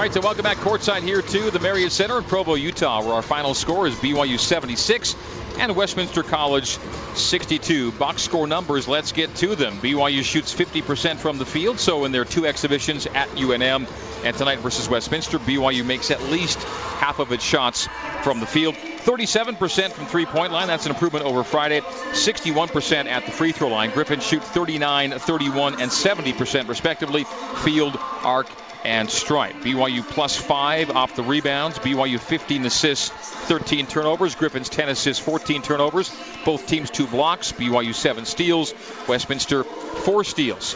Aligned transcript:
All 0.00 0.06
right, 0.06 0.14
so 0.14 0.22
welcome 0.22 0.44
back 0.44 0.56
courtside 0.56 1.02
here 1.02 1.20
to 1.20 1.50
the 1.50 1.60
Marriott 1.60 1.92
Center 1.92 2.16
in 2.16 2.24
Provo, 2.24 2.54
Utah, 2.54 3.04
where 3.04 3.12
our 3.12 3.20
final 3.20 3.52
score 3.52 3.86
is 3.86 3.94
BYU 3.96 4.38
76 4.38 5.14
and 5.58 5.76
Westminster 5.76 6.22
College 6.22 6.78
62. 7.16 7.92
Box 7.92 8.22
score 8.22 8.46
numbers, 8.46 8.88
let's 8.88 9.12
get 9.12 9.34
to 9.34 9.54
them. 9.54 9.74
BYU 9.74 10.22
shoots 10.22 10.54
50% 10.54 11.18
from 11.18 11.36
the 11.36 11.44
field, 11.44 11.78
so 11.78 12.06
in 12.06 12.12
their 12.12 12.24
two 12.24 12.46
exhibitions 12.46 13.04
at 13.08 13.28
UNM 13.32 13.86
and 14.24 14.36
tonight 14.38 14.60
versus 14.60 14.88
Westminster, 14.88 15.38
BYU 15.38 15.84
makes 15.84 16.10
at 16.10 16.22
least 16.22 16.58
half 16.62 17.18
of 17.18 17.30
its 17.32 17.44
shots 17.44 17.86
from 18.22 18.40
the 18.40 18.46
field. 18.46 18.76
37% 18.76 19.92
from 19.92 20.06
three 20.06 20.24
point 20.24 20.50
line. 20.50 20.68
That's 20.68 20.86
an 20.86 20.92
improvement 20.92 21.26
over 21.26 21.44
Friday. 21.44 21.80
61% 21.80 23.04
at 23.04 23.26
the 23.26 23.32
free 23.32 23.52
throw 23.52 23.68
line. 23.68 23.90
Griffin 23.90 24.20
shoot 24.20 24.42
39, 24.42 25.10
31, 25.10 25.78
and 25.78 25.90
70% 25.90 26.68
respectively. 26.68 27.24
Field, 27.64 27.98
arc, 28.22 28.46
and 28.84 29.10
stripe. 29.10 29.54
BYU 29.56 30.02
plus 30.02 30.36
five 30.36 30.90
off 30.90 31.14
the 31.16 31.22
rebounds. 31.22 31.78
BYU 31.78 32.18
15 32.18 32.64
assists, 32.66 33.08
13 33.10 33.86
turnovers. 33.86 34.34
Griffins 34.34 34.68
10 34.68 34.88
assists, 34.88 35.22
14 35.24 35.62
turnovers. 35.62 36.10
Both 36.44 36.66
teams 36.66 36.90
two 36.90 37.06
blocks. 37.06 37.52
BYU 37.52 37.94
seven 37.94 38.24
steals. 38.24 38.74
Westminster 39.08 39.64
four 39.64 40.24
steals. 40.24 40.74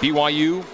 BYU 0.00 0.64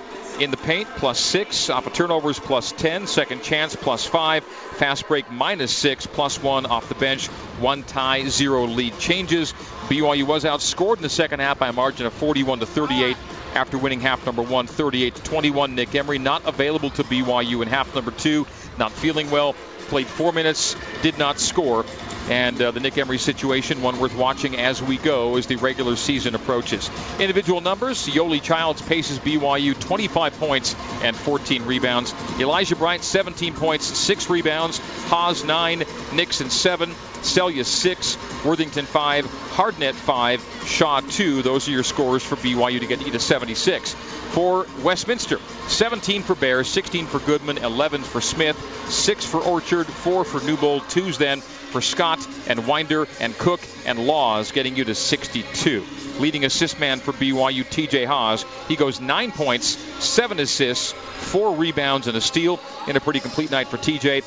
in 0.40 0.50
the 0.50 0.56
paint 0.56 0.88
plus 0.96 1.18
six. 1.18 1.70
Off 1.70 1.86
of 1.86 1.92
turnovers 1.92 2.38
plus 2.38 2.72
10. 2.72 3.06
Second 3.06 3.42
chance 3.42 3.76
plus 3.76 4.06
five. 4.06 4.44
Fast 4.44 5.08
break 5.08 5.30
minus 5.30 5.72
six. 5.72 6.06
Plus 6.06 6.42
one 6.42 6.66
off 6.66 6.88
the 6.88 6.94
bench. 6.94 7.26
One 7.58 7.82
tie, 7.82 8.24
zero 8.28 8.64
lead 8.66 8.98
changes. 8.98 9.52
BYU 9.88 10.24
was 10.24 10.44
outscored 10.44 10.96
in 10.96 11.02
the 11.02 11.08
second 11.08 11.40
half 11.40 11.58
by 11.58 11.68
a 11.68 11.72
margin 11.72 12.06
of 12.06 12.12
41 12.14 12.60
to 12.60 12.66
38 12.66 13.16
after 13.56 13.78
winning 13.78 14.00
half 14.00 14.24
number 14.26 14.42
one, 14.42 14.66
38 14.66 15.14
to 15.14 15.22
21. 15.22 15.74
Nick 15.74 15.94
Emery 15.94 16.18
not 16.18 16.46
available 16.46 16.90
to 16.90 17.02
BYU 17.02 17.62
in 17.62 17.68
half 17.68 17.92
number 17.94 18.10
two, 18.10 18.46
not 18.78 18.92
feeling 18.92 19.30
well. 19.30 19.54
Played 19.88 20.06
four 20.06 20.32
minutes, 20.32 20.76
did 21.02 21.18
not 21.18 21.40
score. 21.40 21.84
And 22.28 22.60
uh, 22.60 22.70
the 22.72 22.80
Nick 22.80 22.98
Emery 22.98 23.18
situation, 23.18 23.82
one 23.82 24.00
worth 24.00 24.16
watching 24.16 24.56
as 24.56 24.82
we 24.82 24.96
go 24.96 25.36
as 25.36 25.46
the 25.46 25.56
regular 25.56 25.96
season 25.96 26.34
approaches. 26.34 26.90
Individual 27.20 27.60
numbers 27.60 28.06
Yoeli 28.06 28.42
Childs 28.42 28.82
paces 28.82 29.18
BYU 29.18 29.78
25 29.78 30.38
points 30.38 30.74
and 31.02 31.16
14 31.16 31.64
rebounds. 31.64 32.14
Elijah 32.38 32.76
Bryant 32.76 33.04
17 33.04 33.54
points, 33.54 33.86
6 33.86 34.30
rebounds. 34.30 34.78
Haws, 35.08 35.44
9, 35.44 35.84
Nixon 36.14 36.50
7, 36.50 36.90
Seljaas 36.90 37.66
6, 37.66 38.44
Worthington 38.44 38.86
5, 38.86 39.24
Hardnett 39.26 39.94
5, 39.94 40.62
Shaw 40.66 41.00
2. 41.00 41.42
Those 41.42 41.68
are 41.68 41.72
your 41.72 41.84
scores 41.84 42.22
for 42.22 42.36
BYU 42.36 42.80
to 42.80 42.86
get 42.86 43.00
to 43.00 43.18
76. 43.18 43.94
For 43.94 44.66
Westminster, 44.82 45.38
17 45.68 46.22
for 46.22 46.34
Bears, 46.34 46.68
16 46.68 47.06
for 47.06 47.20
Goodman, 47.20 47.58
11 47.58 48.02
for 48.02 48.20
Smith, 48.20 48.58
6 48.90 49.24
for 49.24 49.40
Orchard, 49.40 49.86
4 49.86 50.24
for 50.24 50.44
Newbold, 50.44 50.82
2s 50.82 51.18
then 51.18 51.40
for 51.76 51.82
Scott 51.82 52.26
and 52.48 52.66
Winder 52.66 53.06
and 53.20 53.36
Cook 53.36 53.60
and 53.84 53.98
Laws, 54.06 54.50
getting 54.50 54.76
you 54.76 54.84
to 54.84 54.94
62. 54.94 55.84
Leading 56.18 56.46
assist 56.46 56.80
man 56.80 57.00
for 57.00 57.12
BYU, 57.12 57.64
TJ 57.64 58.06
Haws. 58.06 58.46
He 58.66 58.76
goes 58.76 58.98
nine 58.98 59.30
points, 59.30 59.76
seven 60.02 60.40
assists, 60.40 60.92
four 60.92 61.54
rebounds, 61.54 62.06
and 62.06 62.16
a 62.16 62.22
steal 62.22 62.60
in 62.88 62.96
a 62.96 63.00
pretty 63.00 63.20
complete 63.20 63.50
night 63.50 63.68
for 63.68 63.76
TJ. 63.76 64.24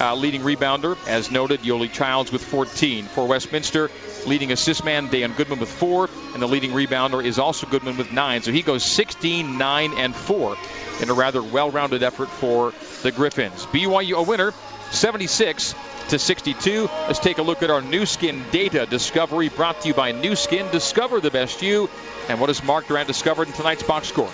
Uh, 0.00 0.14
leading 0.14 0.42
rebounder, 0.42 0.96
as 1.08 1.32
noted, 1.32 1.62
Yoeli 1.62 1.92
Childs 1.92 2.30
with 2.30 2.44
14. 2.44 3.06
For 3.06 3.26
Westminster, 3.26 3.90
leading 4.24 4.52
assist 4.52 4.84
man, 4.84 5.08
Dan 5.08 5.32
Goodman 5.32 5.58
with 5.58 5.72
four, 5.72 6.08
and 6.34 6.40
the 6.40 6.46
leading 6.46 6.70
rebounder 6.70 7.24
is 7.24 7.40
also 7.40 7.66
Goodman 7.66 7.96
with 7.96 8.12
nine. 8.12 8.42
So 8.42 8.52
he 8.52 8.62
goes 8.62 8.84
16, 8.84 9.58
9, 9.58 9.92
and 9.98 10.14
4 10.14 10.56
in 11.02 11.10
a 11.10 11.14
rather 11.14 11.42
well 11.42 11.72
rounded 11.72 12.04
effort 12.04 12.28
for 12.28 12.72
the 13.02 13.10
Griffins. 13.10 13.66
BYU 13.66 14.18
a 14.18 14.22
winner, 14.22 14.54
76 14.92 15.74
to 16.08 16.18
62. 16.18 16.88
Let's 17.06 17.18
take 17.18 17.38
a 17.38 17.42
look 17.42 17.62
at 17.62 17.70
our 17.70 17.80
Nu 17.80 18.06
Skin 18.06 18.44
data 18.50 18.86
discovery 18.86 19.48
brought 19.48 19.80
to 19.82 19.88
you 19.88 19.94
by 19.94 20.12
Nu 20.12 20.36
Skin. 20.36 20.70
Discover 20.70 21.20
the 21.20 21.30
best 21.30 21.62
you. 21.62 21.88
And 22.28 22.40
what 22.40 22.48
has 22.48 22.62
Mark 22.62 22.86
Durrant 22.86 23.08
discovered 23.08 23.48
in 23.48 23.54
tonight's 23.54 23.82
box 23.82 24.08
score? 24.08 24.30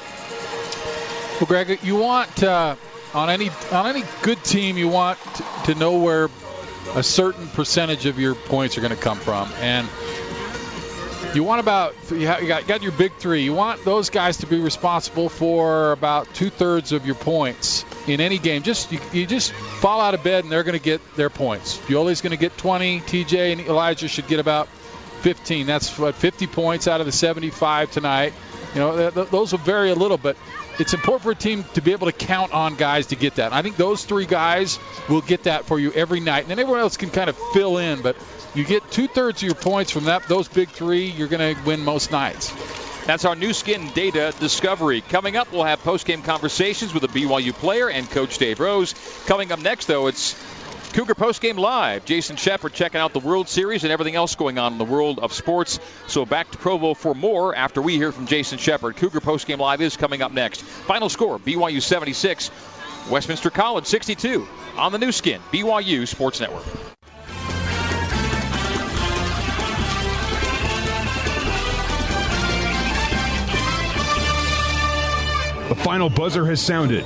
Well, 1.41 1.47
Greg, 1.47 1.79
you 1.83 1.97
want 1.97 2.43
uh, 2.43 2.77
on 3.15 3.31
any 3.31 3.51
on 3.71 3.87
any 3.87 4.03
good 4.23 4.43
team, 4.45 4.77
you 4.77 4.89
want 4.89 5.19
to 5.65 5.75
know 5.75 5.99
where 5.99 6.29
a 6.95 7.03
certain 7.03 7.47
percentage 7.49 8.07
of 8.07 8.19
your 8.19 8.35
points 8.35 8.77
are 8.77 8.81
going 8.81 8.95
to 8.95 9.01
come 9.01 9.19
from, 9.19 9.51
and 9.61 9.87
you 11.38 11.44
want 11.44 11.60
about 11.60 11.94
you, 12.10 12.25
got, 12.25 12.43
you 12.43 12.49
got 12.49 12.82
your 12.82 12.91
big 12.91 13.12
three. 13.15 13.44
You 13.44 13.54
want 13.54 13.84
those 13.84 14.10
guys 14.10 14.38
to 14.38 14.47
be 14.49 14.59
responsible 14.59 15.28
for 15.28 15.93
about 15.93 16.26
two 16.34 16.50
thirds 16.50 16.91
of 16.91 17.06
your 17.06 17.15
points 17.15 17.84
in 18.09 18.21
any 18.21 18.38
game. 18.38 18.65
Just 18.65 18.91
you, 18.91 18.99
you 19.12 19.25
just 19.25 19.53
fall 19.53 20.00
out 20.00 20.15
of 20.15 20.25
bed 20.25 20.43
and 20.43 20.53
they're 20.53 20.65
going 20.65 20.76
to 20.76 20.82
get 20.82 21.00
their 21.15 21.31
points. 21.31 21.78
Yoeli's 21.87 22.22
going 22.22 22.32
to 22.32 22.37
get 22.37 22.56
20. 22.56 23.03
TJ 23.03 23.53
and 23.53 23.60
Elijah 23.60 24.09
should 24.09 24.26
get 24.26 24.41
about 24.41 24.66
15. 24.66 25.65
That's 25.69 25.97
what 25.97 26.16
50 26.16 26.49
points 26.49 26.88
out 26.88 26.99
of 26.99 27.06
the 27.06 27.12
75 27.12 27.93
tonight. 27.93 28.32
You 28.75 28.81
know, 28.81 28.97
th- 28.97 29.15
th- 29.15 29.28
those 29.28 29.53
will 29.53 29.60
vary 29.60 29.91
a 29.91 29.94
little, 29.94 30.19
but 30.19 30.37
it's 30.78 30.94
important 30.94 31.22
for 31.22 31.31
a 31.33 31.34
team 31.34 31.65
to 31.75 31.81
be 31.81 31.93
able 31.93 32.06
to 32.06 32.12
count 32.12 32.53
on 32.53 32.77
guys 32.77 33.09
to 33.09 33.16
get 33.16 33.37
that. 33.37 33.53
I 33.53 33.62
think 33.62 33.77
those 33.77 34.05
three 34.05 34.27
guys 34.27 34.78
will 35.09 35.21
get 35.21 35.44
that 35.44 35.65
for 35.65 35.78
you 35.78 35.93
every 35.93 36.21
night, 36.21 36.43
and 36.43 36.50
then 36.50 36.59
everyone 36.59 36.81
else 36.81 36.97
can 36.97 37.11
kind 37.11 37.28
of 37.28 37.37
fill 37.53 37.78
in. 37.78 38.03
But 38.03 38.16
you 38.55 38.65
get 38.65 38.88
two 38.91 39.09
thirds 39.09 39.43
of 39.43 39.47
your 39.47 39.55
points 39.55 39.91
from 39.91 40.05
that 40.05 40.27
those 40.28 40.49
big 40.49 40.69
three, 40.69 41.06
you're 41.06 41.28
going 41.28 41.55
to 41.55 41.62
win 41.65 41.84
most 41.84 42.11
nights. 42.11 42.53
That's 43.06 43.25
our 43.25 43.34
Nu 43.34 43.55
Skin 43.55 43.88
data 43.94 44.34
discovery. 44.38 45.00
Coming 45.00 45.37
up, 45.37 45.50
we'll 45.50 45.65
have 45.65 45.83
post-game 45.83 46.22
conversations 46.22 46.93
with 46.93 47.05
a 47.05 47.09
BYU 47.09 47.55
player 47.55 47.88
and 47.88 48.09
Coach 48.11 48.37
Dave 48.37 48.61
Rose. 48.61 48.94
Coming 49.27 49.50
up 49.50 49.61
next, 49.61 49.87
though, 49.87 50.09
it's 50.09 50.34
Cougar 50.93 51.15
Postgame 51.15 51.59
Live. 51.59 52.04
Jason 52.04 52.37
Shepard 52.37 52.72
checking 52.72 53.00
out 53.00 53.12
the 53.12 53.21
World 53.21 53.49
Series 53.49 53.84
and 53.84 53.93
everything 53.93 54.16
else 54.16 54.34
going 54.34 54.59
on 54.59 54.72
in 54.72 54.78
the 54.78 54.84
world 54.84 55.19
of 55.19 55.32
sports. 55.32 55.78
So 56.06 56.25
back 56.25 56.50
to 56.50 56.59
Provo 56.59 56.94
for 56.94 57.15
more 57.15 57.54
after 57.54 57.81
we 57.81 57.97
hear 57.97 58.10
from 58.10 58.26
Jason 58.26 58.59
Shepard. 58.59 58.97
Cougar 58.97 59.21
Postgame 59.21 59.59
Live 59.59 59.81
is 59.81 59.97
coming 59.97 60.22
up 60.22 60.32
next. 60.32 60.62
Final 60.62 61.09
score 61.09 61.38
BYU 61.38 61.82
76, 61.82 62.50
Westminster 63.10 63.50
College 63.50 63.87
62 63.87 64.47
on 64.76 64.93
the 64.93 64.99
Nu 64.99 65.12
Skin, 65.12 65.41
BYU 65.53 66.06
Sports 66.06 66.41
Network. 66.41 66.65
The 75.69 75.75
final 75.75 76.09
buzzer 76.09 76.47
has 76.47 76.62
sounded. 76.62 77.05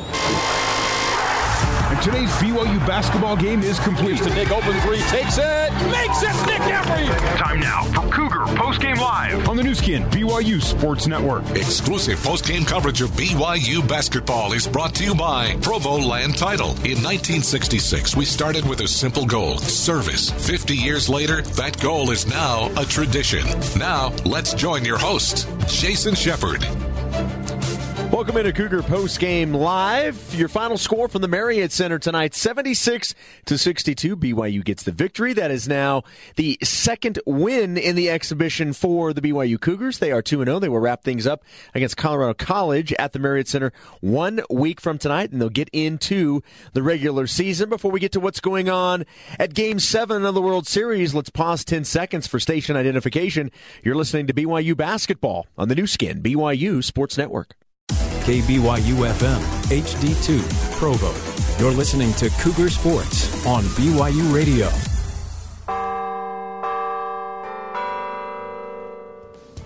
And 2.03 2.11
today's 2.11 2.31
BYU 2.33 2.85
basketball 2.87 3.37
game 3.37 3.63
is 3.63 3.79
complete. 3.81 4.19
To 4.19 4.31
Nick, 4.31 4.51
open 4.51 4.73
three, 4.81 5.01
takes 5.03 5.39
it, 5.39 5.73
makes 5.91 6.23
it, 6.23 6.47
Nick 6.47 6.61
Emery. 6.61 7.07
Time 7.39 7.61
now 7.61 7.85
for 7.85 8.09
Cougar 8.13 8.45
Postgame 8.57 8.99
Live 8.99 9.49
on 9.49 9.57
the 9.57 9.63
Nu 9.63 9.75
Skin 9.75 10.03
BYU 10.05 10.61
Sports 10.61 11.07
Network. 11.07 11.49
Exclusive 11.51 12.19
postgame 12.19 12.67
coverage 12.67 13.03
of 13.03 13.11
BYU 13.11 13.87
basketball 13.87 14.53
is 14.53 14.67
brought 14.67 14.95
to 14.97 15.05
you 15.05 15.15
by 15.15 15.55
Provo 15.63 15.99
Land 15.99 16.37
Title. 16.37 16.71
In 16.71 17.03
1966, 17.03 18.17
we 18.17 18.25
started 18.25 18.69
with 18.69 18.81
a 18.81 18.89
simple 18.89 19.27
goal 19.27 19.59
service. 19.59 20.31
50 20.31 20.75
years 20.75 21.09
later, 21.09 21.43
that 21.43 21.81
goal 21.81 22.11
is 22.11 22.27
now 22.27 22.71
a 22.81 22.85
tradition. 22.85 23.47
Now, 23.79 24.13
let's 24.25 24.55
join 24.55 24.85
your 24.85 24.99
host, 24.99 25.49
Jason 25.69 26.15
Shepard. 26.15 26.67
Welcome 28.13 28.37
into 28.37 28.53
Cougar 28.53 28.83
Post 28.83 29.19
Game 29.21 29.55
Live. 29.55 30.35
Your 30.35 30.49
final 30.49 30.77
score 30.77 31.09
from 31.09 31.23
the 31.23 31.29
Marriott 31.29 31.73
Center 31.73 31.99
tonight 31.99 32.35
76 32.35 33.15
to 33.47 33.57
62. 33.57 34.19
BYU 34.19 34.63
gets 34.63 34.83
the 34.83 34.93
victory. 34.93 35.33
That 35.33 35.51
is 35.51 35.67
now 35.67 36.03
the 36.37 36.59
second 36.63 37.21
win 37.25 37.79
in 37.79 37.97
the 37.97 38.11
exhibition 38.11 38.75
for 38.75 39.15
the 39.15 39.23
BYU 39.23 39.59
Cougars. 39.59 39.99
They 39.99 40.13
are 40.13 40.21
2 40.21 40.45
0. 40.45 40.59
They 40.59 40.69
will 40.69 40.79
wrap 40.79 41.05
things 41.05 41.27
up 41.27 41.43
against 41.75 41.97
Colorado 41.97 42.35
College 42.35 42.93
at 42.99 43.15
the 43.15 43.19
Marriott 43.19 43.49
Center 43.49 43.73
one 44.03 44.43
week 44.51 44.79
from 44.79 44.99
tonight, 44.99 45.33
and 45.33 45.41
they'll 45.41 45.49
get 45.49 45.71
into 45.73 46.43
the 46.75 46.83
regular 46.83 47.27
season. 47.27 47.71
Before 47.71 47.91
we 47.91 47.99
get 47.99 48.13
to 48.13 48.21
what's 48.21 48.41
going 48.41 48.69
on 48.69 49.07
at 49.39 49.55
Game 49.55 49.79
7 49.79 50.27
of 50.27 50.35
the 50.35 50.43
World 50.43 50.67
Series, 50.67 51.15
let's 51.15 51.31
pause 51.31 51.65
10 51.65 51.85
seconds 51.85 52.27
for 52.27 52.39
station 52.39 52.77
identification. 52.77 53.51
You're 53.83 53.95
listening 53.95 54.27
to 54.27 54.35
BYU 54.35 54.77
Basketball 54.77 55.47
on 55.57 55.69
the 55.69 55.75
Nu 55.75 55.87
Skin, 55.87 56.23
BYU 56.23 56.85
Sports 56.85 57.17
Network. 57.17 57.57
KBYU 58.23 59.11
FM, 59.13 59.41
HD2, 59.69 60.79
Provo. 60.79 61.13
You're 61.59 61.73
listening 61.73 62.13
to 62.15 62.31
Cougar 62.41 62.71
Sports 62.71 63.45
on 63.45 63.65
BYU 63.75 64.33
Radio. 64.33 64.92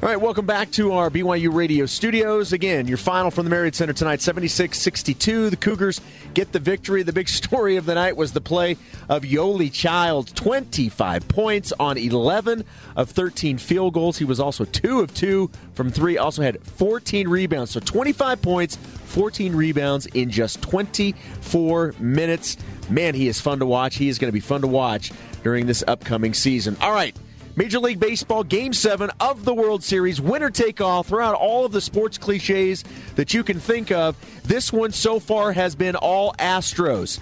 All 0.03 0.11
right, 0.11 0.21
welcome 0.21 0.45
back 0.45 0.71
to 0.73 0.93
our 0.93 1.09
BYU 1.09 1.51
radio 1.53 1.87
studios. 1.87 2.53
Again, 2.53 2.87
your 2.87 2.99
final 2.99 3.31
from 3.31 3.45
the 3.45 3.51
Marriott 3.51 3.75
Center 3.75 3.95
tonight, 3.95 4.21
76 4.21 4.79
62. 4.79 5.49
The 5.49 5.57
Cougars 5.57 6.03
get 6.35 6.53
the 6.53 6.59
victory. 6.59 7.03
The 7.03 7.15
big 7.15 7.29
story 7.31 7.77
of 7.77 7.87
the 7.87 7.95
night 7.95 8.15
was 8.15 8.33
the 8.33 8.43
play 8.43 8.77
of 9.09 9.23
Yoeli 9.23 9.73
Childs, 9.73 10.33
25 10.33 11.27
points 11.29 11.73
on 11.81 11.97
11 11.97 12.67
of 12.95 13.09
13 13.09 13.57
field 13.57 13.95
goals. 13.95 14.19
He 14.19 14.27
was 14.27 14.39
also 14.39 14.67
2 14.67 15.01
of 15.01 15.15
2 15.15 15.51
from 15.73 15.91
3, 15.91 16.19
also 16.19 16.43
had 16.43 16.63
14 16.63 17.27
rebounds. 17.27 17.71
So 17.71 17.81
25 17.81 18.43
points, 18.43 18.77
14 18.77 19.57
rebounds 19.57 20.05
in 20.09 20.31
just 20.31 20.61
24 20.61 21.95
minutes. 21.99 22.59
Man, 22.91 23.15
he 23.15 23.29
is 23.29 23.41
fun 23.41 23.61
to 23.61 23.67
watch. 23.67 23.97
He 23.97 24.11
is 24.11 24.19
going 24.19 24.29
to 24.29 24.33
be 24.33 24.41
fun 24.41 24.61
to 24.61 24.67
watch 24.67 25.11
during 25.43 25.65
this 25.65 25.83
upcoming 25.89 26.35
season. 26.35 26.77
All 26.83 26.93
right. 26.93 27.17
Major 27.59 27.79
League 27.79 27.99
Baseball 27.99 28.45
Game 28.45 28.75
7 28.75 29.11
of 29.19 29.47
the 29.47 29.55
World 29.55 29.83
Series, 29.83 30.21
winner 30.21 30.51
take 30.51 30.83
all, 30.83 31.03
throughout 31.03 31.35
all 31.35 31.65
of 31.65 31.73
the 31.73 31.81
sports 31.81 32.19
cliches 32.19 32.85
that 33.15 33.33
you 33.33 33.43
can 33.43 33.59
think 33.59 33.91
of. 33.91 34.15
This 34.45 34.75
one 34.75 34.93
so 34.93 35.19
far 35.19 35.53
has 35.53 35.75
been 35.75 35.97
all 35.97 36.35
Astros. 36.35 37.19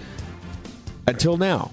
Until 1.06 1.36
now. 1.36 1.70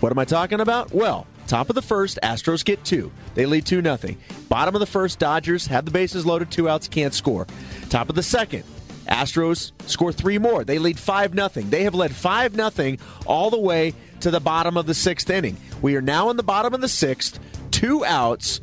What 0.00 0.10
am 0.10 0.18
I 0.18 0.24
talking 0.24 0.60
about? 0.60 0.92
Well, 0.92 1.24
top 1.46 1.68
of 1.68 1.76
the 1.76 1.82
first, 1.82 2.18
Astros 2.24 2.64
get 2.64 2.84
two. 2.84 3.12
They 3.36 3.46
lead 3.46 3.64
2 3.64 3.80
nothing. 3.80 4.18
Bottom 4.48 4.74
of 4.74 4.80
the 4.80 4.86
first, 4.86 5.20
Dodgers 5.20 5.68
have 5.68 5.84
the 5.84 5.92
bases 5.92 6.26
loaded, 6.26 6.50
two 6.50 6.68
outs, 6.68 6.88
can't 6.88 7.14
score. 7.14 7.46
Top 7.90 8.08
of 8.08 8.16
the 8.16 8.24
second, 8.24 8.64
Astros 9.06 9.70
score 9.86 10.12
three 10.12 10.38
more. 10.38 10.64
They 10.64 10.80
lead 10.80 10.98
5 10.98 11.32
nothing. 11.32 11.70
They 11.70 11.84
have 11.84 11.94
led 11.94 12.12
5 12.12 12.56
nothing 12.56 12.98
all 13.24 13.50
the 13.50 13.60
way 13.60 13.94
to 14.18 14.32
the 14.32 14.40
bottom 14.40 14.76
of 14.76 14.86
the 14.86 14.94
sixth 14.94 15.30
inning. 15.30 15.56
We 15.82 15.96
are 15.96 16.00
now 16.00 16.30
in 16.30 16.36
the 16.36 16.42
bottom 16.42 16.72
of 16.72 16.80
the 16.80 16.88
sixth 16.88 17.38
two 17.72 18.04
outs, 18.04 18.60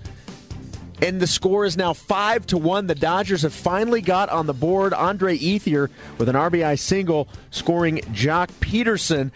and 1.02 1.20
the 1.20 1.28
score 1.28 1.66
is 1.66 1.76
now 1.76 1.94
five 1.94 2.48
to 2.48 2.58
one. 2.58 2.88
The 2.88 2.96
Dodgers 2.96 3.42
have 3.42 3.54
finally 3.54 4.02
got 4.02 4.30
on 4.30 4.46
the 4.46 4.54
board. 4.54 4.94
Andre 4.94 5.38
Ethier 5.38 5.90
with 6.18 6.30
an 6.30 6.36
RBI 6.36 6.80
single, 6.80 7.28
scoring 7.52 7.98
Joc 8.14 8.48
Pederson. 8.62 9.32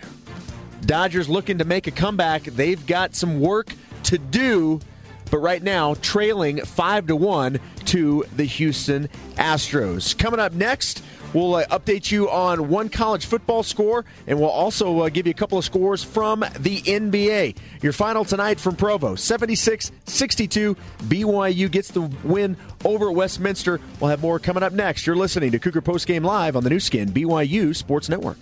Dodgers 0.85 1.27
looking 1.29 1.57
to 1.57 1.65
make 1.65 1.87
a 1.87 1.91
comeback. 1.91 2.43
They've 2.43 2.85
got 2.85 3.15
some 3.15 3.39
work 3.39 3.73
to 4.03 4.17
do, 4.17 4.79
but 5.33 5.39
right 5.39 5.63
now 5.63 5.95
trailing 5.95 6.63
five 6.63 7.07
to 7.07 7.15
one 7.15 7.59
to 7.85 8.23
the 8.35 8.43
Houston 8.43 9.09
Astros. 9.33 10.15
Coming 10.15 10.39
up 10.39 10.53
next. 10.53 11.03
We'll 11.33 11.55
uh, 11.55 11.65
update 11.65 12.11
you 12.11 12.29
on 12.29 12.69
one 12.69 12.89
college 12.89 13.25
football 13.25 13.63
score, 13.63 14.05
and 14.27 14.39
we'll 14.39 14.51
also 14.51 14.99
uh, 14.99 15.09
give 15.09 15.25
you 15.25 15.31
a 15.31 15.33
couple 15.33 15.57
of 15.57 15.65
scores 15.65 16.03
from 16.03 16.41
the 16.59 16.83
NBA. 16.83 17.57
Your 17.81 17.93
final 17.93 18.23
tonight 18.23 18.59
from 18.59 18.75
Provo 18.75 19.15
76 19.15 19.91
62. 20.05 20.77
BYU 21.05 21.71
gets 21.71 21.89
the 21.89 22.01
win 22.23 22.55
over 22.85 23.11
Westminster. 23.11 23.81
We'll 23.99 24.11
have 24.11 24.21
more 24.21 24.37
coming 24.37 24.61
up 24.61 24.73
next. 24.73 25.07
You're 25.07 25.15
listening 25.15 25.51
to 25.53 25.57
Cougar 25.57 25.81
Post 25.81 26.05
Game 26.05 26.23
Live 26.23 26.55
on 26.55 26.63
the 26.63 26.69
Nu 26.69 26.79
Skin, 26.79 27.09
BYU 27.09 27.75
Sports 27.75 28.07
Network. 28.07 28.37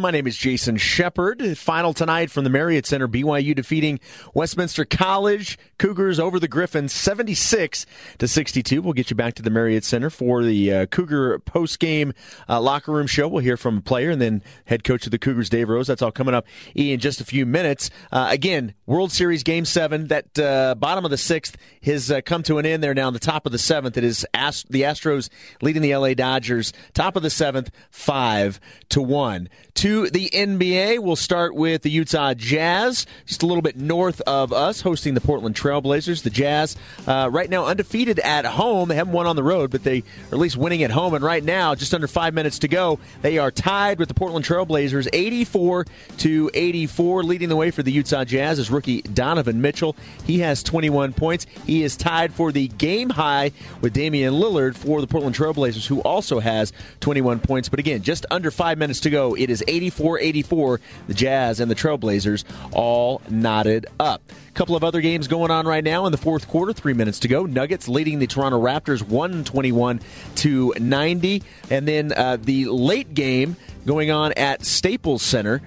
My 0.00 0.10
name 0.10 0.26
is 0.26 0.34
Jason 0.36 0.78
Shepard. 0.78 1.58
Final 1.58 1.92
tonight 1.92 2.30
from 2.30 2.44
the 2.44 2.50
Marriott 2.50 2.86
Center. 2.86 3.06
BYU 3.06 3.54
defeating 3.54 4.00
Westminster 4.32 4.86
College 4.86 5.58
Cougars 5.78 6.18
over 6.18 6.40
the 6.40 6.48
Griffins, 6.48 6.94
76 6.94 7.84
to 8.16 8.26
62. 8.26 8.80
We'll 8.80 8.94
get 8.94 9.10
you 9.10 9.16
back 9.16 9.34
to 9.34 9.42
the 9.42 9.50
Marriott 9.50 9.84
Center 9.84 10.08
for 10.08 10.42
the 10.42 10.72
uh, 10.72 10.86
Cougar 10.86 11.40
post 11.40 11.80
game 11.80 12.14
uh, 12.48 12.62
locker 12.62 12.92
room 12.92 13.06
show. 13.06 13.28
We'll 13.28 13.42
hear 13.42 13.58
from 13.58 13.76
a 13.76 13.80
player 13.82 14.10
and 14.10 14.22
then 14.22 14.42
head 14.64 14.84
coach 14.84 15.04
of 15.04 15.10
the 15.10 15.18
Cougars, 15.18 15.50
Dave 15.50 15.68
Rose. 15.68 15.86
That's 15.86 16.00
all 16.00 16.12
coming 16.12 16.34
up 16.34 16.46
in 16.74 16.98
just 16.98 17.20
a 17.20 17.24
few 17.24 17.44
minutes. 17.44 17.90
Uh, 18.10 18.28
again, 18.30 18.72
World 18.86 19.12
Series 19.12 19.42
Game 19.42 19.66
Seven. 19.66 20.06
That 20.06 20.38
uh, 20.38 20.76
bottom 20.76 21.04
of 21.04 21.10
the 21.10 21.18
sixth 21.18 21.58
has 21.82 22.10
uh, 22.10 22.22
come 22.22 22.42
to 22.44 22.56
an 22.56 22.64
end. 22.64 22.82
They're 22.82 22.94
now 22.94 23.08
on 23.08 23.12
the 23.12 23.18
top 23.18 23.44
of 23.44 23.52
the 23.52 23.58
seventh. 23.58 23.98
It 23.98 24.04
is 24.04 24.26
Ast- 24.32 24.70
the 24.70 24.82
Astros 24.82 25.28
leading 25.60 25.82
the 25.82 25.94
LA 25.94 26.14
Dodgers. 26.14 26.72
Top 26.94 27.16
of 27.16 27.22
the 27.22 27.30
seventh, 27.30 27.70
five 27.90 28.58
to 28.88 29.02
one. 29.02 29.50
Two 29.74 29.89
to 29.90 30.08
the 30.08 30.30
NBA. 30.32 31.00
We'll 31.00 31.16
start 31.16 31.52
with 31.52 31.82
the 31.82 31.90
Utah 31.90 32.32
Jazz, 32.32 33.06
just 33.26 33.42
a 33.42 33.46
little 33.46 33.60
bit 33.60 33.76
north 33.76 34.20
of 34.20 34.52
us, 34.52 34.82
hosting 34.82 35.14
the 35.14 35.20
Portland 35.20 35.56
Trailblazers. 35.56 36.22
The 36.22 36.30
Jazz, 36.30 36.76
uh, 37.08 37.28
right 37.32 37.50
now, 37.50 37.66
undefeated 37.66 38.20
at 38.20 38.44
home. 38.44 38.88
They 38.88 38.94
haven't 38.94 39.12
won 39.12 39.26
on 39.26 39.34
the 39.34 39.42
road, 39.42 39.72
but 39.72 39.82
they 39.82 39.98
are 39.98 40.34
at 40.34 40.38
least 40.38 40.56
winning 40.56 40.84
at 40.84 40.92
home. 40.92 41.14
And 41.14 41.24
right 41.24 41.42
now, 41.42 41.74
just 41.74 41.92
under 41.92 42.06
five 42.06 42.34
minutes 42.34 42.60
to 42.60 42.68
go, 42.68 43.00
they 43.22 43.38
are 43.38 43.50
tied 43.50 43.98
with 43.98 44.06
the 44.06 44.14
Portland 44.14 44.44
Trailblazers, 44.44 45.08
84 45.12 45.86
to 46.18 46.50
84. 46.54 47.24
Leading 47.24 47.48
the 47.48 47.56
way 47.56 47.72
for 47.72 47.82
the 47.82 47.90
Utah 47.90 48.22
Jazz 48.22 48.60
is 48.60 48.70
rookie 48.70 49.02
Donovan 49.02 49.60
Mitchell. 49.60 49.96
He 50.24 50.38
has 50.38 50.62
21 50.62 51.14
points. 51.14 51.46
He 51.66 51.82
is 51.82 51.96
tied 51.96 52.32
for 52.32 52.52
the 52.52 52.68
game 52.68 53.10
high 53.10 53.50
with 53.80 53.92
Damian 53.92 54.34
Lillard 54.34 54.76
for 54.76 55.00
the 55.00 55.08
Portland 55.08 55.34
Trailblazers, 55.34 55.88
who 55.88 56.00
also 56.02 56.38
has 56.38 56.72
21 57.00 57.40
points. 57.40 57.68
But 57.68 57.80
again, 57.80 58.02
just 58.02 58.24
under 58.30 58.52
five 58.52 58.78
minutes 58.78 59.00
to 59.00 59.10
go. 59.10 59.34
It 59.34 59.50
is 59.50 59.64
80 59.66 59.79
84 59.80 60.20
84. 60.20 60.80
The 61.08 61.14
Jazz 61.14 61.60
and 61.60 61.70
the 61.70 61.74
Trailblazers 61.74 62.44
all 62.72 63.22
knotted 63.30 63.86
up. 63.98 64.20
A 64.48 64.52
couple 64.52 64.76
of 64.76 64.84
other 64.84 65.00
games 65.00 65.26
going 65.26 65.50
on 65.50 65.66
right 65.66 65.82
now 65.82 66.04
in 66.04 66.12
the 66.12 66.18
fourth 66.18 66.48
quarter. 66.48 66.74
Three 66.74 66.92
minutes 66.92 67.20
to 67.20 67.28
go. 67.28 67.46
Nuggets 67.46 67.88
leading 67.88 68.18
the 68.18 68.26
Toronto 68.26 68.60
Raptors 68.60 69.00
121 69.00 70.00
to 70.36 70.74
90. 70.78 71.42
And 71.70 71.88
then 71.88 72.12
uh, 72.12 72.36
the 72.38 72.66
late 72.66 73.14
game 73.14 73.56
going 73.86 74.10
on 74.10 74.34
at 74.34 74.66
Staples 74.66 75.22
Center. 75.22 75.62